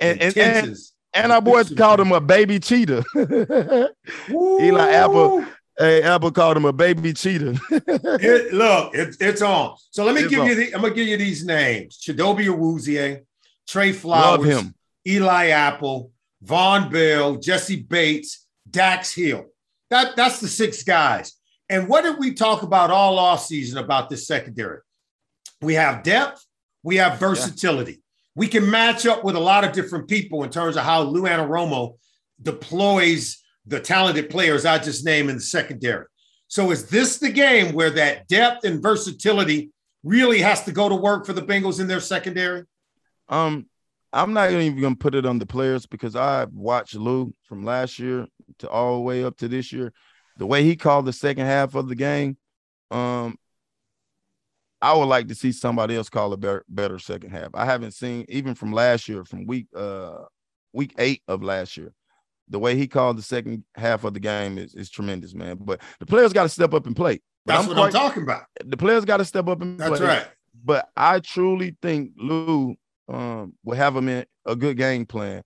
and 0.00 0.20
and, 0.20 0.36
and, 0.36 0.76
and 1.14 1.32
our 1.32 1.40
boys 1.40 1.72
called 1.72 2.00
him 2.00 2.12
a 2.12 2.20
baby 2.20 2.60
cheetah. 2.60 3.04
Eli 4.30 4.90
Apple. 4.90 5.44
Hey, 5.78 6.02
Apple 6.02 6.32
called 6.32 6.56
him 6.56 6.64
a 6.64 6.72
baby 6.72 7.12
cheater. 7.12 7.54
it, 7.70 8.52
look, 8.52 8.94
it, 8.94 9.16
it's 9.20 9.42
on. 9.42 9.76
So 9.90 10.04
let 10.04 10.14
me 10.14 10.22
it's 10.22 10.30
give 10.30 10.40
on. 10.40 10.48
you 10.48 10.54
the 10.56 10.74
I'm 10.74 10.82
gonna 10.82 10.94
give 10.94 11.06
you 11.06 11.16
these 11.16 11.44
names: 11.44 12.00
Chidobe 12.04 12.46
Awuzie, 12.46 13.22
Tre 13.66 13.92
Flowers, 13.92 14.64
Eli 15.06 15.46
Apple, 15.48 16.10
Vonn 16.44 16.90
Bell, 16.90 17.36
Jessie 17.36 17.80
Bates, 17.82 18.46
Dax 18.68 19.14
Hill. 19.14 19.46
That, 19.90 20.16
that's 20.16 20.40
the 20.40 20.48
six 20.48 20.82
guys. 20.82 21.34
And 21.68 21.88
what 21.88 22.02
did 22.02 22.18
we 22.18 22.34
talk 22.34 22.62
about 22.62 22.90
all 22.90 23.18
off 23.18 23.44
season 23.44 23.78
about 23.78 24.10
this 24.10 24.26
secondary? 24.26 24.80
We 25.60 25.74
have 25.74 26.02
depth, 26.02 26.44
we 26.82 26.96
have 26.96 27.18
versatility. 27.18 27.92
Yeah. 27.92 27.98
we 28.36 28.48
can 28.48 28.70
match 28.70 29.06
up 29.06 29.24
with 29.24 29.36
a 29.36 29.40
lot 29.40 29.64
of 29.64 29.72
different 29.72 30.08
people 30.08 30.44
in 30.44 30.50
terms 30.50 30.76
of 30.76 30.84
how 30.84 31.02
Lou 31.02 31.22
Anarumo 31.22 31.98
deploys 32.40 33.42
the 33.68 33.80
talented 33.80 34.30
players 34.30 34.64
I 34.64 34.78
just 34.78 35.04
named 35.04 35.30
in 35.30 35.36
the 35.36 35.42
secondary. 35.42 36.06
So 36.48 36.70
is 36.70 36.88
this 36.88 37.18
the 37.18 37.30
game 37.30 37.74
where 37.74 37.90
that 37.90 38.26
depth 38.26 38.64
and 38.64 38.82
versatility 38.82 39.70
really 40.02 40.40
has 40.40 40.64
to 40.64 40.72
go 40.72 40.88
to 40.88 40.94
work 40.94 41.26
for 41.26 41.34
the 41.34 41.42
Bengals 41.42 41.80
in 41.80 41.86
their 41.86 42.00
secondary? 42.00 42.64
Um, 43.28 43.66
I'm 44.12 44.32
not 44.32 44.50
even 44.50 44.80
gonna 44.80 44.96
put 44.96 45.14
it 45.14 45.26
on 45.26 45.38
the 45.38 45.46
players 45.46 45.86
because 45.86 46.16
I 46.16 46.46
watched 46.50 46.94
Lou 46.94 47.34
from 47.44 47.64
last 47.64 47.98
year 47.98 48.26
to 48.60 48.68
all 48.68 48.96
the 48.96 49.02
way 49.02 49.22
up 49.22 49.36
to 49.38 49.48
this 49.48 49.70
year. 49.72 49.92
The 50.38 50.46
way 50.46 50.64
he 50.64 50.76
called 50.76 51.04
the 51.04 51.12
second 51.12 51.44
half 51.44 51.74
of 51.74 51.88
the 51.88 51.94
game, 51.94 52.38
um, 52.90 53.36
I 54.80 54.94
would 54.94 55.06
like 55.06 55.28
to 55.28 55.34
see 55.34 55.52
somebody 55.52 55.96
else 55.96 56.08
call 56.08 56.32
a 56.32 56.36
better, 56.36 56.64
better 56.68 56.98
second 56.98 57.30
half. 57.30 57.50
I 57.52 57.66
haven't 57.66 57.92
seen 57.92 58.24
even 58.28 58.54
from 58.54 58.72
last 58.72 59.08
year, 59.08 59.24
from 59.24 59.46
week 59.46 59.66
uh 59.76 60.24
week 60.72 60.94
eight 60.98 61.22
of 61.28 61.42
last 61.42 61.76
year. 61.76 61.92
The 62.50 62.58
way 62.58 62.76
he 62.76 62.86
called 62.86 63.18
the 63.18 63.22
second 63.22 63.64
half 63.74 64.04
of 64.04 64.14
the 64.14 64.20
game 64.20 64.58
is, 64.58 64.74
is 64.74 64.90
tremendous, 64.90 65.34
man. 65.34 65.58
But 65.60 65.80
the 66.00 66.06
players 66.06 66.32
got 66.32 66.44
to 66.44 66.48
step 66.48 66.72
up 66.74 66.86
and 66.86 66.96
play. 66.96 67.20
But 67.44 67.52
That's 67.52 67.62
I'm 67.64 67.68
what 67.68 67.76
quite, 67.76 67.86
I'm 67.86 67.92
talking 68.08 68.22
about. 68.22 68.42
The 68.64 68.76
players 68.76 69.04
got 69.04 69.18
to 69.18 69.24
step 69.24 69.48
up 69.48 69.60
and 69.60 69.78
That's 69.78 69.98
play. 69.98 70.06
right. 70.06 70.26
But 70.64 70.88
I 70.96 71.20
truly 71.20 71.76
think 71.80 72.12
Lou 72.16 72.74
um, 73.08 73.54
will 73.64 73.76
have 73.76 73.96
him 73.96 74.08
in 74.08 74.24
a 74.46 74.56
good 74.56 74.76
game 74.76 75.06
plan 75.06 75.42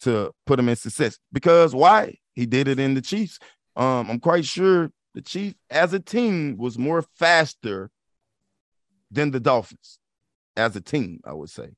to 0.00 0.32
put 0.46 0.58
him 0.58 0.68
in 0.68 0.76
success. 0.76 1.18
Because 1.32 1.74
why? 1.74 2.16
He 2.34 2.46
did 2.46 2.68
it 2.68 2.78
in 2.78 2.94
the 2.94 3.02
Chiefs. 3.02 3.38
Um, 3.76 4.10
I'm 4.10 4.20
quite 4.20 4.44
sure 4.44 4.90
the 5.14 5.22
Chiefs 5.22 5.56
as 5.70 5.92
a 5.92 6.00
team 6.00 6.56
was 6.56 6.78
more 6.78 7.02
faster 7.16 7.90
than 9.10 9.30
the 9.30 9.40
Dolphins 9.40 9.98
as 10.56 10.74
a 10.76 10.80
team, 10.80 11.20
I 11.24 11.32
would 11.32 11.50
say. 11.50 11.70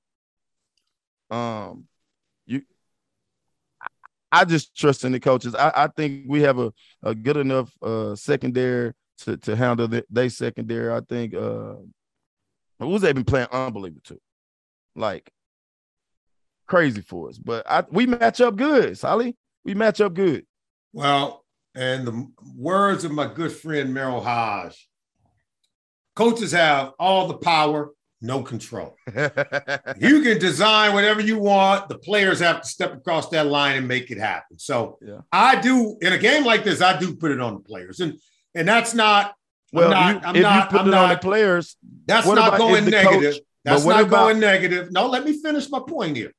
Um, 1.31 1.87
I 4.41 4.45
just 4.45 4.77
trust 4.77 5.05
in 5.05 5.13
the 5.13 5.21
coaches. 5.21 5.55
I, 5.55 5.73
I 5.75 5.87
think 5.89 6.25
we 6.27 6.43
have 6.43 6.59
a, 6.59 6.73
a 7.03 7.15
good 7.15 7.37
enough 7.37 7.73
uh 7.83 8.15
secondary 8.17 8.93
to, 9.19 9.37
to 9.39 9.57
handle 9.57 9.89
the, 9.89 10.05
they 10.11 10.29
secondary. 10.29 10.93
I 10.93 11.01
think 11.01 11.35
uh 11.35 11.75
who's 12.79 13.03
they 13.03 13.13
been 13.13 13.25
playing 13.25 13.49
unbelievable 13.53 14.03
too, 14.05 14.21
like 14.97 15.31
crazy 16.67 17.01
for 17.01 17.29
us. 17.29 17.39
But 17.39 17.69
I 17.71 17.85
we 17.91 18.07
match 18.07 18.41
up 18.41 18.57
good, 18.57 18.99
Sally. 18.99 19.37
We 19.65 19.75
match 19.75 20.01
up 20.01 20.15
good. 20.15 20.45
Well, 20.93 21.45
and 21.75 22.07
the 22.07 22.29
words 22.57 23.05
of 23.05 23.13
my 23.13 23.33
good 23.33 23.53
friend 23.53 23.95
Merril 23.95 24.23
Hoge, 24.23 24.89
Coaches 26.15 26.53
have 26.53 26.93
all 26.99 27.27
the 27.27 27.39
power, 27.39 27.91
no 28.25 28.43
control. 28.43 28.97
you 29.99 30.23
can 30.23 30.39
design 30.39 30.95
whatever 30.95 31.21
you 31.21 31.39
want. 31.39 31.89
The 31.89 31.99
players 31.99 32.41
have 32.41 32.63
to 32.63 32.69
step 32.69 32.95
across 32.95 33.29
that 33.31 33.47
line 33.47 33.77
and 33.77 33.87
make 33.87 34.11
it 34.11 34.19
happen. 34.19 34.59
So 34.59 34.99
yeah. 35.01 35.21
I 35.31 35.61
do 35.61 35.97
in 36.01 36.13
a 36.13 36.19
game 36.19 36.45
like 36.45 36.65
this, 36.65 36.81
I 36.81 36.99
do 36.99 37.15
put 37.15 37.31
it 37.31 37.41
on 37.41 37.55
the 37.55 37.61
players, 37.61 38.01
and 38.01 38.15
and 38.55 38.67
that's 38.67 38.95
not. 38.95 39.35
Well, 39.73 39.91
not, 39.91 40.15
you, 40.15 40.29
I'm 40.29 40.37
if 40.37 40.43
not, 40.43 40.65
you 40.65 40.71
put 40.71 40.81
I'm 40.83 40.89
it 40.89 40.91
not, 40.93 41.03
on 41.05 41.09
the 41.11 41.19
players, 41.19 41.77
that's 42.07 42.27
not 42.27 42.59
going 42.59 42.85
negative. 42.87 43.35
Coach, 43.35 43.43
that's 43.65 43.85
not 43.85 44.03
about, 44.03 44.11
going 44.11 44.41
negative. 44.41 44.93
No, 44.93 45.09
let 45.09 45.25
me 45.25 45.41
finish 45.41 45.69
my 45.69 45.81
point 45.81 46.17
here. 46.17 46.33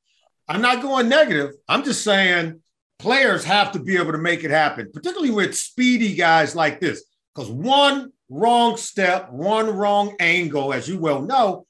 I'm 0.47 0.61
not 0.61 0.81
going 0.81 1.09
negative. 1.09 1.51
I'm 1.67 1.83
just 1.83 2.03
saying 2.03 2.61
players 2.97 3.43
have 3.43 3.73
to 3.73 3.79
be 3.79 3.97
able 3.97 4.13
to 4.13 4.17
make 4.17 4.43
it 4.43 4.51
happen, 4.51 4.89
particularly 4.93 5.31
with 5.31 5.55
speedy 5.55 6.15
guys 6.15 6.55
like 6.55 6.79
this. 6.79 7.03
Because 7.33 7.51
one 7.51 8.13
wrong 8.29 8.77
step, 8.77 9.31
one 9.31 9.75
wrong 9.75 10.15
angle, 10.19 10.71
as 10.71 10.87
you 10.87 10.97
well 10.97 11.21
know, 11.21 11.65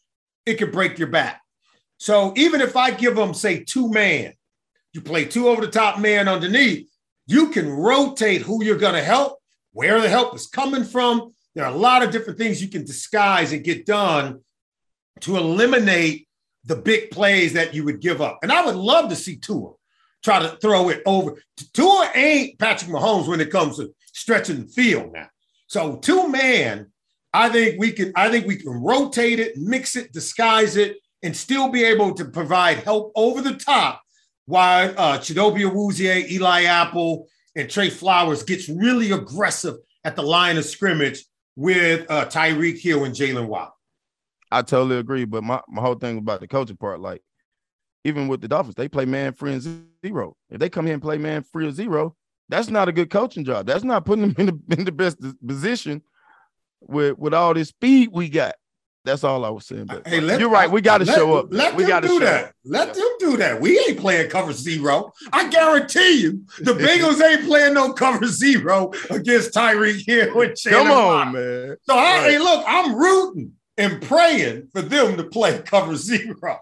it 0.46 0.56
could 0.56 0.72
break 0.72 0.98
your 0.98 1.10
back. 1.10 1.42
So 1.98 2.34
even 2.36 2.62
if 2.62 2.76
I 2.76 2.92
give 2.92 3.16
them, 3.16 3.34
say, 3.34 3.64
two 3.64 3.90
man, 3.90 4.34
you 4.94 5.02
play 5.02 5.26
two 5.26 5.48
over 5.48 5.66
the 5.66 5.72
top 5.72 6.00
man 6.00 6.28
underneath, 6.28 6.90
you 7.28 7.50
can 7.50 7.70
rotate 7.70 8.42
who 8.42 8.64
you're 8.64 8.78
going 8.78 8.94
to 8.94 9.04
help, 9.04 9.40
where 9.74 10.00
the 10.00 10.10
help 10.10 10.36
is 10.36 10.48
coming 10.48 10.84
from. 10.84 11.34
There 11.54 11.66
are 11.66 11.74
a 11.74 11.78
lot 11.78 12.04
of 12.04 12.12
different 12.12 12.38
things 12.38 12.62
you 12.62 12.70
can 12.70 12.86
disguise 12.86 13.52
and 13.52 13.64
get 13.64 13.86
done 13.86 14.42
to 15.22 15.38
eliminate 15.38 16.28
the 16.66 16.76
big 16.76 17.12
plays 17.12 17.54
that 17.54 17.74
you 17.74 17.84
would 17.86 18.02
give 18.02 18.22
up. 18.22 18.40
And 18.42 18.52
I 18.52 18.66
would 18.66 18.76
love 18.76 19.10
to 19.10 19.16
see 19.16 19.38
Tua 19.38 19.72
try 20.24 20.40
to 20.40 20.58
throw 20.58 20.90
it 20.90 21.02
over. 21.06 21.38
Tua 21.74 22.12
ain't 22.16 22.58
Patrick 22.58 22.92
Mahomes 22.92 23.28
when 23.28 23.40
it 23.40 23.52
comes 23.52 23.78
to 23.78 23.94
stretching 24.14 24.64
the 24.64 24.68
field 24.68 25.14
now. 25.14 25.28
So 25.68 25.98
two 25.98 26.28
man, 26.28 26.92
I 27.36 27.50
think 27.50 27.78
we 27.78 27.92
can. 27.92 28.14
I 28.16 28.30
think 28.30 28.48
we 28.48 28.56
can 28.56 28.72
rotate 28.72 29.40
it, 29.40 29.58
mix 29.58 29.98
it, 29.98 30.14
disguise 30.14 30.78
it, 30.78 30.98
and 31.22 31.36
still 31.36 31.68
be 31.68 31.84
able 31.84 32.14
to 32.14 32.24
provide 32.24 32.78
help 32.78 33.12
over 33.14 33.42
the 33.42 33.56
top. 33.56 34.02
While 34.46 34.94
uh, 34.98 35.18
Chidobe 35.18 35.70
Awuzie, 35.70 36.32
Eli 36.32 36.64
Apple, 36.64 37.28
and 37.58 37.70
Tre 37.70 37.90
Flowers 37.90 38.44
gets 38.44 38.70
really 38.70 39.12
aggressive 39.12 39.76
at 40.06 40.16
the 40.16 40.22
line 40.22 40.56
of 40.56 40.64
scrimmage 40.64 41.26
with 41.58 42.10
uh, 42.10 42.26
Tyreek 42.28 42.80
Hill 42.80 43.04
and 43.04 43.14
Jaylen 43.14 43.48
Waddle. 43.48 43.76
I 44.50 44.62
totally 44.62 44.98
agree, 44.98 45.26
but 45.26 45.44
my, 45.44 45.60
my 45.68 45.82
whole 45.82 45.96
thing 45.96 46.20
about 46.20 46.40
the 46.40 46.48
coaching 46.48 46.78
part, 46.78 47.02
like 47.02 47.22
even 48.06 48.30
with 48.30 48.40
the 48.40 48.48
Dolphins, 48.48 48.76
they 48.76 48.88
play 48.88 49.04
man 49.04 49.34
free 49.34 49.52
and 49.52 49.90
zero. 50.06 50.38
If 50.50 50.60
they 50.60 50.70
come 50.70 50.86
here 50.86 50.94
and 50.94 51.02
play 51.02 51.18
man 51.18 51.44
free 51.44 51.68
or 51.68 51.72
zero, 51.72 52.16
that's 52.48 52.70
not 52.70 52.88
a 52.88 52.94
good 52.94 53.10
coaching 53.10 53.44
job. 53.44 53.66
That's 53.66 53.84
not 53.84 54.06
putting 54.06 54.32
them 54.32 54.36
in 54.38 54.46
the, 54.46 54.78
in 54.78 54.86
the 54.86 54.92
best 54.94 55.18
position 55.46 56.02
with 56.82 57.18
with 57.18 57.34
all 57.34 57.54
this 57.54 57.70
speed 57.70 58.10
we 58.12 58.30
got. 58.30 58.56
That's 59.04 59.24
all 59.24 59.46
I 59.46 59.50
was 59.50 59.68
saying. 59.68 59.86
But 59.86 60.08
hey, 60.08 60.20
let, 60.20 60.40
you're 60.40 60.50
right. 60.50 60.70
We 60.70 60.82
got 60.82 60.98
to 60.98 61.06
show 61.06 61.36
up. 61.36 61.48
Let 61.52 61.76
we 61.76 61.84
them 61.84 62.02
do 62.02 62.20
that. 62.22 62.46
Up. 62.46 62.56
Let 62.66 62.88
yeah. 62.88 62.94
them 62.94 63.10
do 63.20 63.38
that. 63.38 63.62
We 63.62 63.78
ain't 63.80 64.00
playing 64.00 64.32
cover 64.32 64.52
zero. 64.52 65.14
I 65.32 65.48
guarantee 65.50 66.22
you, 66.22 66.44
the 66.60 66.74
Bengals 66.74 67.22
ain't 67.22 67.46
playing 67.46 67.76
no 67.76 67.94
cover 67.94 68.26
zero 68.26 68.92
against 69.12 69.54
Tyreek 69.54 70.04
Hill 70.08 70.42
and 70.42 70.56
Come 70.68 70.90
on, 70.90 71.34
man. 71.34 71.78
So 71.84 71.96
I, 71.96 71.98
right. 71.98 72.32
hey, 72.32 72.40
look, 72.40 72.66
I'm 72.68 72.96
rooting 72.96 73.54
and 73.78 74.02
praying 74.02 74.70
for 74.74 74.82
them 74.82 75.18
to 75.18 75.24
play 75.24 75.62
cover 75.62 75.96
zero 75.96 76.60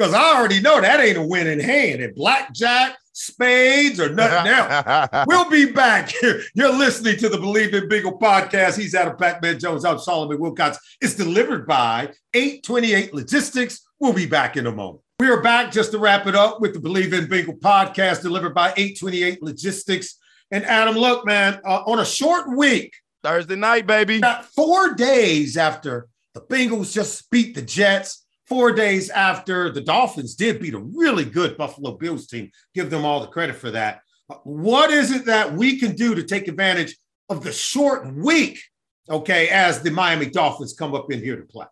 because 0.00 0.14
I 0.14 0.34
already 0.34 0.62
know 0.62 0.80
that 0.80 0.98
ain't 0.98 1.18
a 1.18 1.22
winning 1.22 1.60
hand. 1.60 2.00
And 2.00 2.14
blackjack, 2.14 2.96
spades, 3.12 4.00
or 4.00 4.08
nothing 4.08 4.50
else. 4.50 5.24
we'll 5.28 5.50
be 5.50 5.70
back. 5.70 6.10
You're 6.54 6.72
listening 6.72 7.18
to 7.18 7.28
the 7.28 7.36
Bleav 7.36 7.74
in 7.74 7.86
Bengal 7.86 8.18
podcast. 8.18 8.78
He's 8.78 8.94
Adam 8.94 9.18
Pac-Man 9.18 9.58
Jones. 9.58 9.84
I'm 9.84 9.98
Solomon 9.98 10.38
Wilcots. 10.38 10.78
It's 11.02 11.14
delivered 11.16 11.66
by 11.66 12.14
828 12.32 13.12
Logistics. 13.12 13.86
We'll 13.98 14.14
be 14.14 14.24
back 14.24 14.56
in 14.56 14.66
a 14.66 14.72
moment. 14.72 15.02
We 15.18 15.28
are 15.28 15.42
back 15.42 15.70
just 15.70 15.90
to 15.90 15.98
wrap 15.98 16.26
it 16.26 16.34
up 16.34 16.62
with 16.62 16.72
the 16.72 16.80
Bleav 16.80 17.12
in 17.12 17.28
Bengal 17.28 17.56
podcast 17.56 18.22
delivered 18.22 18.54
by 18.54 18.68
828 18.78 19.42
Logistics. 19.42 20.16
And 20.50 20.64
Adam, 20.64 20.94
look, 20.96 21.26
man, 21.26 21.60
uh, 21.62 21.82
on 21.86 21.98
a 21.98 22.06
short 22.06 22.56
week, 22.56 22.94
Thursday 23.22 23.56
night, 23.56 23.86
baby. 23.86 24.16
About 24.16 24.46
four 24.46 24.94
days 24.94 25.58
after 25.58 26.08
the 26.32 26.40
Bengals 26.40 26.94
just 26.94 27.30
beat 27.30 27.54
the 27.54 27.60
Jets, 27.60 28.19
four 28.50 28.72
days 28.72 29.10
after 29.10 29.70
the 29.70 29.80
Dolphins 29.80 30.34
did 30.34 30.60
beat 30.60 30.74
a 30.74 30.78
really 30.78 31.24
good 31.24 31.56
Buffalo 31.56 31.92
Bills 31.92 32.26
team. 32.26 32.50
Give 32.74 32.90
them 32.90 33.04
all 33.04 33.20
the 33.20 33.28
credit 33.28 33.54
for 33.54 33.70
that. 33.70 34.00
What 34.42 34.90
is 34.90 35.12
it 35.12 35.24
that 35.26 35.54
we 35.54 35.78
can 35.78 35.94
do 35.94 36.16
to 36.16 36.24
take 36.24 36.48
advantage 36.48 36.96
of 37.28 37.44
the 37.44 37.52
short 37.52 38.12
week, 38.12 38.60
okay, 39.08 39.48
as 39.50 39.80
the 39.80 39.92
Miami 39.92 40.26
Dolphins 40.26 40.74
come 40.74 40.96
up 40.96 41.12
in 41.12 41.20
here 41.20 41.36
to 41.36 41.44
play? 41.44 41.66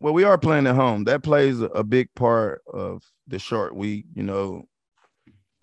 Well, 0.00 0.14
we 0.14 0.24
are 0.24 0.38
playing 0.38 0.66
at 0.66 0.76
home. 0.76 1.04
That 1.04 1.22
plays 1.22 1.60
a 1.60 1.84
big 1.84 2.08
part 2.14 2.62
of 2.72 3.02
the 3.26 3.38
short 3.38 3.76
week, 3.76 4.06
you 4.14 4.22
know, 4.22 4.64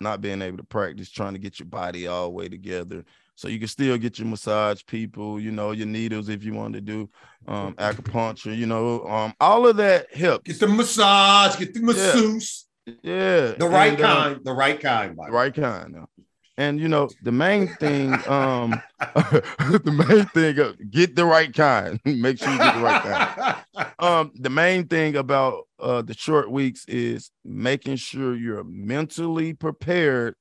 not 0.00 0.20
being 0.20 0.42
able 0.42 0.58
to 0.58 0.64
practice, 0.64 1.10
trying 1.10 1.32
to 1.32 1.40
get 1.40 1.58
your 1.58 1.66
body 1.66 2.06
all 2.06 2.26
the 2.26 2.30
way 2.30 2.48
together 2.48 3.04
so 3.36 3.48
you 3.48 3.58
can 3.58 3.68
still 3.68 3.96
get 3.98 4.18
your 4.18 4.26
massage 4.26 4.82
people, 4.86 5.38
you 5.38 5.52
know, 5.52 5.70
your 5.70 5.86
needles 5.86 6.28
if 6.28 6.42
you 6.42 6.54
want 6.54 6.74
to 6.74 6.80
do 6.80 7.08
um 7.46 7.74
acupuncture, 7.74 8.56
you 8.56 8.66
know, 8.66 9.06
um 9.06 9.32
all 9.40 9.66
of 9.66 9.76
that 9.76 10.12
helps. 10.12 10.44
Get 10.44 10.58
the 10.58 10.66
massage, 10.66 11.56
get 11.56 11.74
the 11.74 11.80
masseuse. 11.80 12.66
Yeah. 12.86 12.94
yeah. 13.02 13.52
The 13.58 13.68
right 13.68 13.92
and, 13.92 14.02
um, 14.02 14.32
kind, 14.34 14.44
the 14.44 14.52
right 14.52 14.80
kind, 14.80 15.16
the 15.16 15.30
right 15.30 15.54
kind. 15.54 15.96
And 16.58 16.80
you 16.80 16.88
know, 16.88 17.10
the 17.22 17.32
main 17.32 17.68
thing, 17.74 18.14
um, 18.26 18.80
the 18.98 20.06
main 20.08 20.24
thing, 20.26 20.58
uh, 20.58 20.72
get 20.90 21.14
the 21.14 21.26
right 21.26 21.52
kind. 21.52 22.00
Make 22.06 22.38
sure 22.38 22.50
you 22.50 22.58
get 22.58 22.74
the 22.74 22.82
right 22.82 23.02
kind. 23.02 23.56
Um, 23.98 24.32
the 24.34 24.50
main 24.50 24.88
thing 24.88 25.16
about 25.16 25.68
uh 25.78 26.02
the 26.02 26.14
short 26.14 26.50
weeks 26.50 26.84
is 26.86 27.30
making 27.44 27.96
sure 27.96 28.34
you're 28.34 28.64
mentally 28.64 29.52
prepared 29.52 30.34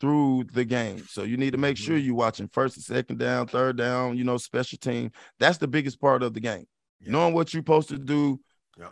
through 0.00 0.44
the 0.52 0.64
game. 0.64 1.04
So 1.08 1.22
you 1.22 1.36
need 1.36 1.52
to 1.52 1.58
make 1.58 1.76
sure 1.76 1.96
mm-hmm. 1.96 2.06
you're 2.06 2.14
watching 2.14 2.48
first 2.48 2.76
and 2.76 2.84
second 2.84 3.18
down, 3.18 3.46
third 3.48 3.76
down, 3.76 4.16
you 4.16 4.24
know, 4.24 4.36
special 4.36 4.78
team. 4.78 5.10
That's 5.38 5.58
the 5.58 5.68
biggest 5.68 6.00
part 6.00 6.22
of 6.22 6.34
the 6.34 6.40
game. 6.40 6.66
Yeah. 7.00 7.12
Knowing 7.12 7.34
what 7.34 7.52
you're 7.52 7.60
supposed 7.60 7.88
to 7.90 7.98
do, 7.98 8.40
yeah. 8.78 8.88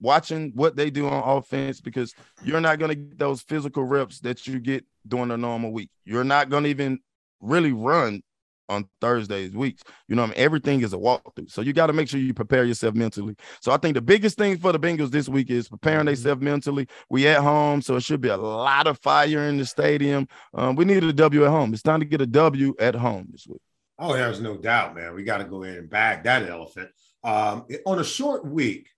watching 0.00 0.52
what 0.54 0.76
they 0.76 0.90
do 0.90 1.08
on 1.08 1.38
offense, 1.38 1.80
because 1.80 2.14
you're 2.42 2.60
not 2.60 2.78
going 2.78 2.90
to 2.90 2.94
get 2.94 3.18
those 3.18 3.42
physical 3.42 3.84
reps 3.84 4.20
that 4.20 4.46
you 4.46 4.58
get 4.58 4.84
during 5.06 5.30
a 5.30 5.36
normal 5.36 5.72
week. 5.72 5.90
You're 6.04 6.24
not 6.24 6.48
going 6.48 6.64
to 6.64 6.70
even 6.70 7.00
really 7.40 7.72
run 7.72 8.22
on 8.68 8.88
Thursdays, 9.00 9.52
weeks. 9.54 9.82
You 10.08 10.16
know, 10.16 10.24
I 10.24 10.26
mean, 10.26 10.34
everything 10.36 10.82
is 10.82 10.92
a 10.92 10.96
walkthrough. 10.96 11.50
So 11.50 11.60
you 11.60 11.72
got 11.72 11.88
to 11.88 11.92
make 11.92 12.08
sure 12.08 12.20
you 12.20 12.34
prepare 12.34 12.64
yourself 12.64 12.94
mentally. 12.94 13.36
So 13.60 13.72
I 13.72 13.76
think 13.76 13.94
the 13.94 14.00
biggest 14.00 14.36
thing 14.36 14.58
for 14.58 14.72
the 14.72 14.78
Bengals 14.78 15.10
this 15.10 15.28
week 15.28 15.50
is 15.50 15.68
preparing 15.68 16.00
mm-hmm. 16.00 16.14
themselves 16.14 16.42
mentally. 16.42 16.88
We 17.08 17.26
at 17.28 17.42
home, 17.42 17.82
so 17.82 17.96
it 17.96 18.02
should 18.02 18.20
be 18.20 18.28
a 18.28 18.36
lot 18.36 18.86
of 18.86 18.98
fire 19.00 19.48
in 19.48 19.58
the 19.58 19.66
stadium. 19.66 20.28
Um, 20.54 20.76
we 20.76 20.84
need 20.84 21.04
a 21.04 21.12
W 21.12 21.44
at 21.44 21.50
home. 21.50 21.72
It's 21.72 21.82
time 21.82 22.00
to 22.00 22.06
get 22.06 22.20
a 22.20 22.26
W 22.26 22.74
at 22.78 22.94
home 22.94 23.28
this 23.30 23.46
week. 23.46 23.60
Oh, 23.98 24.12
there's 24.12 24.40
no 24.40 24.56
doubt, 24.56 24.94
man. 24.94 25.14
We 25.14 25.24
got 25.24 25.38
to 25.38 25.44
go 25.44 25.64
in 25.64 25.74
and 25.74 25.90
bag 25.90 26.22
that 26.24 26.48
elephant. 26.48 26.90
Um, 27.24 27.66
on 27.84 27.98
a 27.98 28.04
short 28.04 28.46
week, 28.46 28.88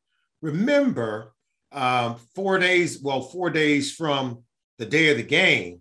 remember 0.42 1.34
um, 1.72 2.16
four 2.34 2.58
days, 2.58 3.00
well, 3.00 3.22
four 3.22 3.50
days 3.50 3.94
from 3.94 4.42
the 4.78 4.86
day 4.86 5.10
of 5.10 5.16
the 5.16 5.22
game, 5.22 5.80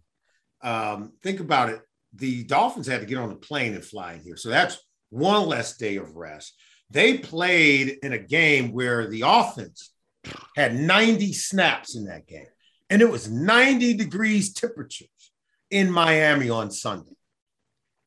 um, 0.61 1.13
think 1.21 1.39
about 1.39 1.69
it. 1.69 1.81
The 2.13 2.43
Dolphins 2.43 2.87
had 2.87 3.01
to 3.01 3.05
get 3.05 3.17
on 3.17 3.31
a 3.31 3.35
plane 3.35 3.75
and 3.75 3.85
fly 3.85 4.13
in 4.13 4.21
here. 4.21 4.37
So 4.37 4.49
that's 4.49 4.79
one 5.09 5.47
less 5.47 5.77
day 5.77 5.97
of 5.97 6.15
rest. 6.15 6.53
They 6.89 7.19
played 7.19 7.99
in 8.01 8.13
a 8.13 8.19
game 8.19 8.71
where 8.71 9.07
the 9.07 9.23
offense 9.25 9.91
had 10.55 10.75
90 10.75 11.33
snaps 11.33 11.95
in 11.95 12.05
that 12.05 12.27
game, 12.27 12.47
and 12.89 13.01
it 13.01 13.09
was 13.09 13.29
90 13.29 13.93
degrees 13.95 14.53
temperatures 14.53 15.07
in 15.69 15.91
Miami 15.91 16.49
on 16.49 16.71
Sunday. 16.71 17.11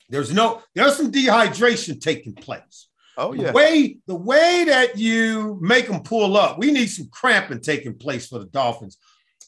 There's 0.08 0.32
no, 0.32 0.62
there's 0.74 0.96
some 0.96 1.12
dehydration 1.12 2.00
taking 2.00 2.34
place. 2.34 2.88
Oh 3.16 3.32
yeah. 3.32 3.48
The 3.48 3.52
way 3.52 3.98
the 4.06 4.14
way 4.14 4.64
that 4.68 4.98
you 4.98 5.58
make 5.60 5.86
them 5.86 6.02
pull 6.02 6.36
up, 6.36 6.58
we 6.58 6.72
need 6.72 6.86
some 6.86 7.08
cramping 7.10 7.60
taking 7.60 7.94
place 7.94 8.26
for 8.26 8.38
the 8.38 8.46
Dolphins. 8.46 8.98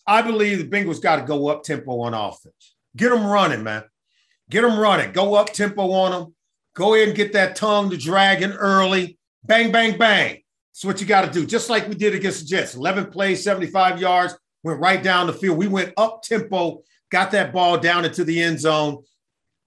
I 0.07 0.23
believe 0.23 0.59
the 0.59 0.69
Bengals 0.69 1.01
got 1.01 1.17
to 1.17 1.23
go 1.23 1.49
up 1.49 1.63
tempo 1.63 2.01
on 2.01 2.13
offense. 2.13 2.75
Get 2.97 3.11
them 3.11 3.25
running, 3.25 3.63
man. 3.63 3.85
Get 4.51 4.63
them 4.63 4.79
running. 4.79 5.13
Go 5.13 5.35
up 5.35 5.53
tempo 5.53 5.91
on 5.93 6.13
them. 6.13 6.35
Go 6.75 6.95
ahead 6.95 7.09
and 7.09 7.17
get 7.17 7.33
that 7.33 7.57
tongue 7.57 7.91
to 7.91 7.97
dragon 7.97 8.53
early. 8.53 9.19
Bang, 9.45 9.73
bang, 9.73 9.97
bang. 9.97 10.43
That's 10.73 10.85
what 10.85 11.01
you 11.01 11.07
got 11.07 11.25
to 11.25 11.31
do. 11.31 11.47
Just 11.47 11.71
like 11.71 11.89
we 11.89 11.95
did 11.95 12.15
against 12.15 12.41
the 12.41 12.47
Jets. 12.47 12.75
11 12.75 13.07
plays, 13.07 13.45
75 13.45 14.01
yards, 14.01 14.37
went 14.63 14.81
right 14.81 15.03
down 15.03 15.27
the 15.27 15.33
field. 15.33 15.57
We 15.57 15.69
went 15.69 15.93
up 15.97 16.23
tempo, 16.23 16.83
got 17.11 17.31
that 17.31 17.53
ball 17.53 17.79
down 17.79 18.05
into 18.05 18.25
the 18.25 18.43
end 18.43 18.61
zone. 18.61 19.05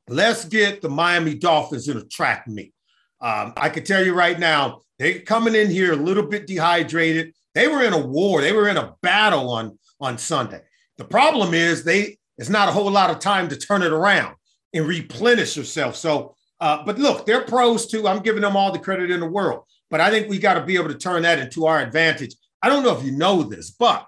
Let's 0.09 0.45
get 0.45 0.81
the 0.81 0.89
Miami 0.89 1.35
Dolphins 1.35 1.87
in 1.87 1.97
a 1.97 2.03
track 2.03 2.47
meet. 2.47 2.73
Um, 3.21 3.53
I 3.57 3.69
can 3.69 3.83
tell 3.83 4.03
you 4.03 4.13
right 4.13 4.37
now, 4.37 4.81
they're 4.99 5.19
coming 5.19 5.55
in 5.55 5.69
here 5.69 5.93
a 5.93 5.97
little 5.97 6.27
bit 6.27 6.45
dehydrated. 6.45 7.33
They 7.53 7.67
were 7.67 7.83
in 7.83 7.93
a 7.93 8.05
war. 8.05 8.41
They 8.41 8.51
were 8.51 8.67
in 8.67 8.77
a 8.77 8.95
battle 9.01 9.49
on 9.49 9.79
on 9.99 10.17
Sunday. 10.17 10.61
The 10.97 11.05
problem 11.05 11.53
is 11.53 11.83
they 11.83 12.17
it's 12.37 12.49
not 12.49 12.69
a 12.69 12.71
whole 12.71 12.89
lot 12.91 13.09
of 13.09 13.19
time 13.19 13.49
to 13.49 13.57
turn 13.57 13.81
it 13.81 13.91
around 13.91 14.35
and 14.77 14.87
replenish 14.87 15.57
yourself. 15.57 15.95
So, 15.95 16.35
uh, 16.59 16.83
but 16.85 16.97
look, 16.97 17.25
they're 17.25 17.41
pros 17.41 17.87
too. 17.87 18.07
I'm 18.07 18.23
giving 18.23 18.41
them 18.41 18.55
all 18.55 18.71
the 18.71 18.79
credit 18.79 19.11
in 19.11 19.19
the 19.19 19.27
world. 19.27 19.63
But 19.89 20.01
I 20.01 20.09
think 20.09 20.29
we 20.29 20.39
got 20.39 20.55
to 20.55 20.65
be 20.65 20.75
able 20.75 20.89
to 20.89 20.97
turn 20.97 21.23
that 21.23 21.39
into 21.39 21.65
our 21.65 21.79
advantage. 21.79 22.35
I 22.61 22.69
don't 22.69 22.83
know 22.83 22.97
if 22.97 23.03
you 23.03 23.11
know 23.11 23.43
this, 23.43 23.71
but 23.71 24.05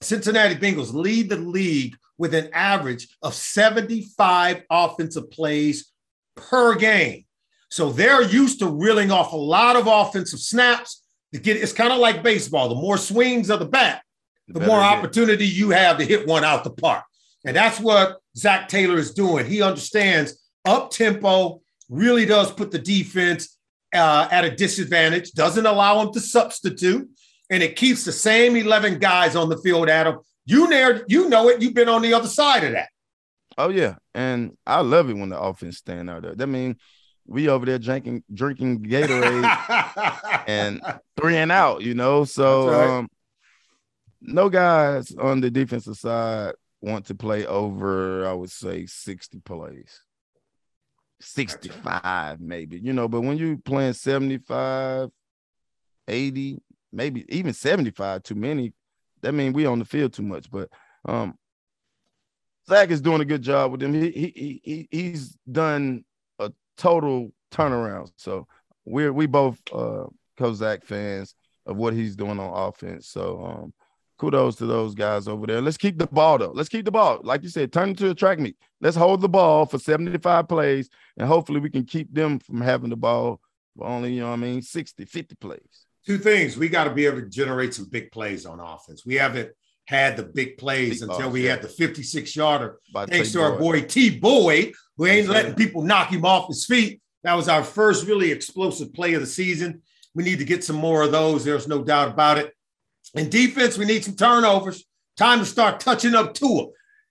Cincinnati 0.00 0.54
Bengals 0.54 0.92
lead 0.92 1.28
the 1.28 1.36
league 1.36 1.96
with 2.16 2.34
an 2.34 2.50
average 2.52 3.08
of 3.22 3.34
75 3.34 4.62
offensive 4.70 5.30
plays 5.30 5.92
per 6.34 6.74
game. 6.74 7.24
So 7.70 7.92
they're 7.92 8.22
used 8.22 8.60
to 8.60 8.68
reeling 8.68 9.10
off 9.10 9.32
a 9.32 9.36
lot 9.36 9.76
of 9.76 9.86
offensive 9.86 10.40
snaps 10.40 11.02
to 11.32 11.40
get 11.40 11.56
it's 11.58 11.72
kind 11.72 11.92
of 11.92 11.98
like 11.98 12.22
baseball. 12.22 12.68
The 12.68 12.74
more 12.74 12.96
swings 12.96 13.50
of 13.50 13.60
the 13.60 13.66
bat, 13.66 14.02
the, 14.48 14.60
the 14.60 14.66
more 14.66 14.80
opportunity 14.80 15.46
you 15.46 15.70
have 15.70 15.98
to 15.98 16.04
hit 16.04 16.26
one 16.26 16.44
out 16.44 16.64
the 16.64 16.70
park. 16.70 17.04
And 17.44 17.56
that's 17.56 17.80
what 17.80 18.18
Zac 18.36 18.68
Taylor 18.68 18.96
is 18.96 19.14
doing. 19.14 19.46
He 19.46 19.62
understands 19.62 20.38
up 20.64 20.90
tempo 20.90 21.60
really 21.88 22.26
does 22.26 22.52
put 22.52 22.70
the 22.70 22.78
defense 22.78 23.56
uh, 23.94 24.28
at 24.30 24.44
a 24.44 24.54
disadvantage, 24.54 25.32
doesn't 25.32 25.66
allow 25.66 26.02
them 26.02 26.12
to 26.12 26.20
substitute, 26.20 27.08
and 27.50 27.62
it 27.62 27.76
keeps 27.76 28.04
the 28.04 28.12
same 28.12 28.56
11 28.56 28.98
guys 28.98 29.34
on 29.36 29.48
the 29.48 29.56
field, 29.58 29.88
Adam. 29.88 30.18
You, 30.44 30.68
know, 30.68 31.00
you 31.08 31.28
know 31.28 31.48
it. 31.48 31.62
You've 31.62 31.74
been 31.74 31.88
on 31.88 32.02
the 32.02 32.12
other 32.14 32.28
side 32.28 32.64
of 32.64 32.72
that. 32.72 32.88
Oh, 33.56 33.70
yeah. 33.70 33.96
And 34.14 34.56
I 34.66 34.80
love 34.80 35.08
it 35.10 35.14
when 35.14 35.30
the 35.30 35.40
offense 35.40 35.78
stand 35.78 36.10
out 36.10 36.22
there. 36.22 36.34
That 36.34 36.46
means 36.46 36.76
we 37.26 37.48
over 37.48 37.66
there 37.66 37.78
drinking 37.78 38.24
drinking 38.32 38.84
Gatorade 38.84 40.44
and 40.46 40.80
three 41.16 41.36
and 41.36 41.52
out, 41.52 41.82
you 41.82 41.94
know. 41.94 42.24
So 42.24 42.70
right. 42.70 42.98
um, 42.98 43.08
no 44.20 44.48
guys 44.48 45.14
on 45.14 45.40
the 45.40 45.50
defensive 45.50 45.96
side 45.96 46.54
want 46.80 47.06
to 47.06 47.14
play 47.14 47.46
over, 47.46 48.26
I 48.26 48.32
would 48.32 48.50
say, 48.50 48.86
60 48.86 49.40
plays. 49.40 50.02
65, 51.20 52.40
maybe, 52.40 52.78
you 52.78 52.92
know, 52.92 53.08
but 53.08 53.22
when 53.22 53.36
you're 53.36 53.56
playing 53.56 53.92
75, 53.92 55.10
80, 56.06 56.62
maybe 56.92 57.24
even 57.28 57.52
75, 57.52 58.22
too 58.22 58.34
many, 58.36 58.72
that 59.22 59.32
means 59.32 59.54
we 59.54 59.66
on 59.66 59.78
the 59.78 59.84
field 59.84 60.12
too 60.12 60.22
much. 60.22 60.50
But 60.50 60.68
um 61.04 61.34
Zac 62.68 62.90
is 62.90 63.00
doing 63.00 63.20
a 63.20 63.24
good 63.24 63.42
job 63.42 63.72
with 63.72 63.82
him. 63.82 63.94
He 63.94 64.10
he 64.10 64.60
he 64.62 64.88
he's 64.90 65.36
done 65.50 66.04
a 66.38 66.52
total 66.76 67.32
turnaround. 67.50 68.10
So 68.16 68.46
we're 68.84 69.12
we 69.12 69.26
both 69.26 69.60
uh 69.72 70.04
Kozak 70.38 70.84
fans 70.84 71.34
of 71.66 71.76
what 71.76 71.94
he's 71.94 72.16
doing 72.16 72.38
on 72.38 72.68
offense. 72.68 73.08
So 73.08 73.44
um 73.44 73.72
kudos 74.18 74.56
to 74.56 74.66
those 74.66 74.94
guys 74.94 75.28
over 75.28 75.46
there. 75.46 75.60
Let's 75.60 75.76
keep 75.76 75.98
the 75.98 76.06
ball 76.06 76.38
though. 76.38 76.52
Let's 76.54 76.68
keep 76.68 76.84
the 76.84 76.90
ball. 76.90 77.20
Like 77.22 77.42
you 77.42 77.48
said, 77.48 77.72
turn 77.72 77.90
into 77.90 78.10
a 78.10 78.14
track 78.14 78.38
meet. 78.38 78.56
Let's 78.80 78.96
hold 78.96 79.20
the 79.20 79.28
ball 79.28 79.64
for 79.66 79.78
75 79.78 80.48
plays 80.48 80.90
and 81.16 81.26
hopefully 81.26 81.60
we 81.60 81.70
can 81.70 81.84
keep 81.84 82.12
them 82.12 82.38
from 82.38 82.60
having 82.60 82.90
the 82.90 82.96
ball 82.96 83.40
for 83.76 83.86
only, 83.86 84.12
you 84.12 84.20
know 84.20 84.28
what 84.28 84.34
I 84.34 84.36
mean, 84.36 84.60
60, 84.60 85.04
50 85.04 85.34
plays. 85.36 85.86
Two 86.04 86.18
things. 86.18 86.56
We 86.56 86.68
got 86.68 86.84
to 86.84 86.90
be 86.90 87.06
able 87.06 87.20
to 87.20 87.28
generate 87.28 87.74
some 87.74 87.86
big 87.86 88.10
plays 88.10 88.44
on 88.44 88.60
offense. 88.60 89.06
We 89.06 89.14
haven't 89.14 89.50
had 89.86 90.16
the 90.16 90.22
big 90.22 90.58
plays 90.58 91.00
big 91.00 91.08
until 91.08 91.22
balls, 91.22 91.32
we 91.32 91.44
yeah. 91.44 91.52
had 91.52 91.62
the 91.62 91.68
56 91.68 92.36
yarder. 92.36 92.78
Thanks 93.06 93.32
to 93.32 93.42
our 93.42 93.58
boy 93.58 93.82
T 93.82 94.18
Boy, 94.18 94.72
who 94.96 95.06
ain't 95.06 95.28
letting 95.28 95.54
people 95.54 95.82
knock 95.82 96.10
him 96.12 96.24
off 96.24 96.48
his 96.48 96.66
feet. 96.66 97.00
That 97.24 97.34
was 97.34 97.48
our 97.48 97.64
first 97.64 98.06
really 98.06 98.30
explosive 98.30 98.92
play 98.92 99.14
of 99.14 99.20
the 99.20 99.26
season. 99.26 99.82
We 100.14 100.24
need 100.24 100.38
to 100.38 100.44
get 100.44 100.64
some 100.64 100.76
more 100.76 101.02
of 101.02 101.12
those. 101.12 101.44
There's 101.44 101.68
no 101.68 101.82
doubt 101.82 102.08
about 102.08 102.38
it. 102.38 102.54
In 103.14 103.30
defense, 103.30 103.78
we 103.78 103.84
need 103.84 104.04
some 104.04 104.16
turnovers. 104.16 104.84
Time 105.16 105.40
to 105.40 105.44
start 105.44 105.80
touching 105.80 106.14
up 106.14 106.34
Tua. 106.34 106.66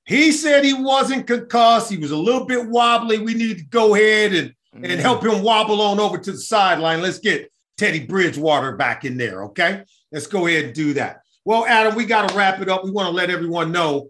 He 0.05 0.31
said 0.31 0.63
he 0.63 0.73
wasn't 0.73 1.27
concussed. 1.27 1.91
He 1.91 1.97
was 1.97 2.11
a 2.11 2.17
little 2.17 2.45
bit 2.45 2.67
wobbly. 2.67 3.19
We 3.19 3.33
need 3.33 3.57
to 3.57 3.65
go 3.65 3.95
ahead 3.95 4.33
and, 4.33 4.49
mm-hmm. 4.73 4.85
and 4.85 5.01
help 5.01 5.23
him 5.23 5.43
wobble 5.43 5.81
on 5.81 5.99
over 5.99 6.17
to 6.17 6.31
the 6.31 6.37
sideline. 6.37 7.01
Let's 7.01 7.19
get 7.19 7.51
Teddy 7.77 8.05
Bridgewater 8.05 8.77
back 8.77 9.03
in 9.03 9.17
there. 9.17 9.43
Okay. 9.45 9.83
Let's 10.11 10.27
go 10.27 10.47
ahead 10.47 10.65
and 10.65 10.73
do 10.73 10.93
that. 10.93 11.21
Well, 11.43 11.65
Adam, 11.65 11.95
we 11.95 12.05
got 12.05 12.29
to 12.29 12.35
wrap 12.35 12.61
it 12.61 12.69
up. 12.69 12.85
We 12.85 12.91
want 12.91 13.07
to 13.07 13.13
let 13.13 13.29
everyone 13.29 13.71
know 13.71 14.09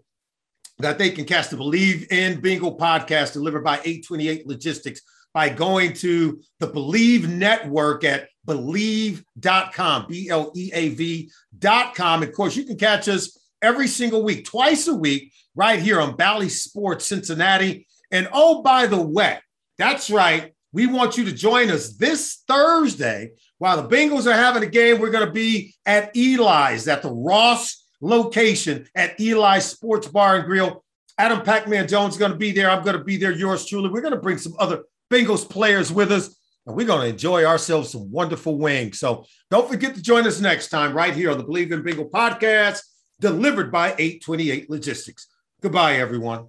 that 0.78 0.98
they 0.98 1.10
can 1.10 1.24
catch 1.24 1.48
the 1.48 1.56
Bleav 1.56 2.10
in 2.12 2.40
Bingo 2.40 2.76
podcast 2.76 3.32
delivered 3.32 3.64
by 3.64 3.74
828 3.78 4.46
Logistics 4.46 5.00
by 5.34 5.48
going 5.48 5.92
to 5.94 6.40
the 6.60 6.68
Bleav 6.68 7.28
Network 7.28 8.04
at 8.04 8.28
bleav.com, 8.48 10.06
B 10.08 10.28
L 10.30 10.52
E 10.56 10.70
A 10.72 10.88
V.com. 10.90 12.22
Of 12.22 12.32
course, 12.32 12.56
you 12.56 12.64
can 12.64 12.76
catch 12.76 13.08
us 13.08 13.38
every 13.62 13.88
single 13.88 14.22
week, 14.24 14.44
twice 14.44 14.86
a 14.88 14.94
week, 14.94 15.32
right 15.54 15.80
here 15.80 16.00
on 16.00 16.16
Bally 16.16 16.48
Sports 16.48 17.06
Cincinnati. 17.06 17.86
And 18.10 18.28
oh, 18.32 18.62
by 18.62 18.86
the 18.86 19.00
way, 19.00 19.38
that's 19.76 20.10
right. 20.10 20.54
We 20.72 20.86
want 20.86 21.16
you 21.16 21.24
to 21.24 21.32
join 21.32 21.70
us 21.70 21.96
this 21.96 22.42
Thursday 22.46 23.32
while 23.58 23.82
the 23.82 23.88
Bengals 23.88 24.26
are 24.26 24.36
having 24.36 24.62
a 24.62 24.70
game. 24.70 24.98
We're 24.98 25.10
going 25.10 25.26
to 25.26 25.32
be 25.32 25.74
at 25.86 26.14
Eli's 26.16 26.88
at 26.88 27.02
the 27.02 27.10
Ross 27.10 27.84
location 28.00 28.86
at 28.94 29.18
Eli's 29.20 29.64
Sports 29.64 30.08
Bar 30.08 30.36
and 30.36 30.44
Grill. 30.46 30.84
Adam 31.18 31.42
Pac-Man 31.42 31.88
Jones 31.88 32.14
is 32.14 32.18
going 32.18 32.30
to 32.30 32.38
be 32.38 32.52
there. 32.52 32.70
I'm 32.70 32.84
going 32.84 32.96
to 32.96 33.04
be 33.04 33.16
there. 33.16 33.32
Yours 33.32 33.66
truly. 33.66 33.88
We're 33.88 34.02
going 34.02 34.14
to 34.14 34.20
bring 34.20 34.38
some 34.38 34.54
other 34.58 34.84
Bengals 35.10 35.48
players 35.48 35.90
with 35.90 36.12
us, 36.12 36.37
and 36.68 36.76
we're 36.76 36.86
going 36.86 37.00
to 37.00 37.08
enjoy 37.08 37.44
ourselves 37.44 37.90
some 37.90 38.12
wonderful 38.12 38.58
wings. 38.58 38.98
So 38.98 39.24
don't 39.50 39.68
forget 39.68 39.94
to 39.94 40.02
join 40.02 40.26
us 40.26 40.38
next 40.38 40.68
time 40.68 40.94
right 40.94 41.14
here 41.14 41.30
on 41.30 41.38
the 41.38 41.44
Bleav 41.44 41.72
in 41.72 41.82
Bengal 41.82 42.10
podcast, 42.10 42.80
delivered 43.20 43.72
by 43.72 43.94
828 43.98 44.68
Logistics. 44.68 45.28
Goodbye, 45.62 45.96
everyone. 45.96 46.48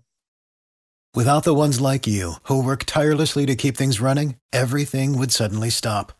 Without 1.15 1.45
the 1.45 1.55
ones 1.55 1.79
like 1.79 2.05
you 2.05 2.33
who 2.43 2.61
work 2.61 2.83
tirelessly 2.83 3.45
to 3.45 3.55
keep 3.55 3.77
things 3.77 4.01
running, 4.01 4.35
everything 4.51 5.17
would 5.17 5.31
suddenly 5.31 5.69
stop. 5.69 6.11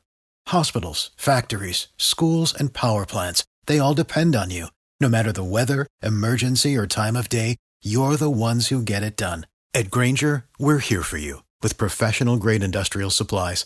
Hospitals, 0.48 1.12
factories, 1.18 1.90
schools, 1.98 2.54
and 2.58 2.74
power 2.74 3.06
plants, 3.06 3.44
they 3.68 3.80
all 3.80 3.94
depend 3.94 4.34
on 4.34 4.50
you. 4.50 4.68
No 5.02 5.10
matter 5.10 5.32
the 5.32 5.44
weather, 5.44 5.86
emergency, 6.02 6.76
or 6.76 6.88
time 6.88 7.18
of 7.18 7.28
day, 7.28 7.58
you're 7.84 8.16
the 8.16 8.32
ones 8.32 8.70
who 8.70 8.82
get 8.82 9.04
it 9.04 9.18
done. 9.18 9.46
At 9.74 9.92
Grainger, 9.92 10.46
we're 10.58 10.80
here 10.80 11.04
for 11.04 11.18
you 11.18 11.44
with 11.62 11.78
professional 11.78 12.38
grade 12.38 12.64
industrial 12.64 13.10
supplies. 13.10 13.66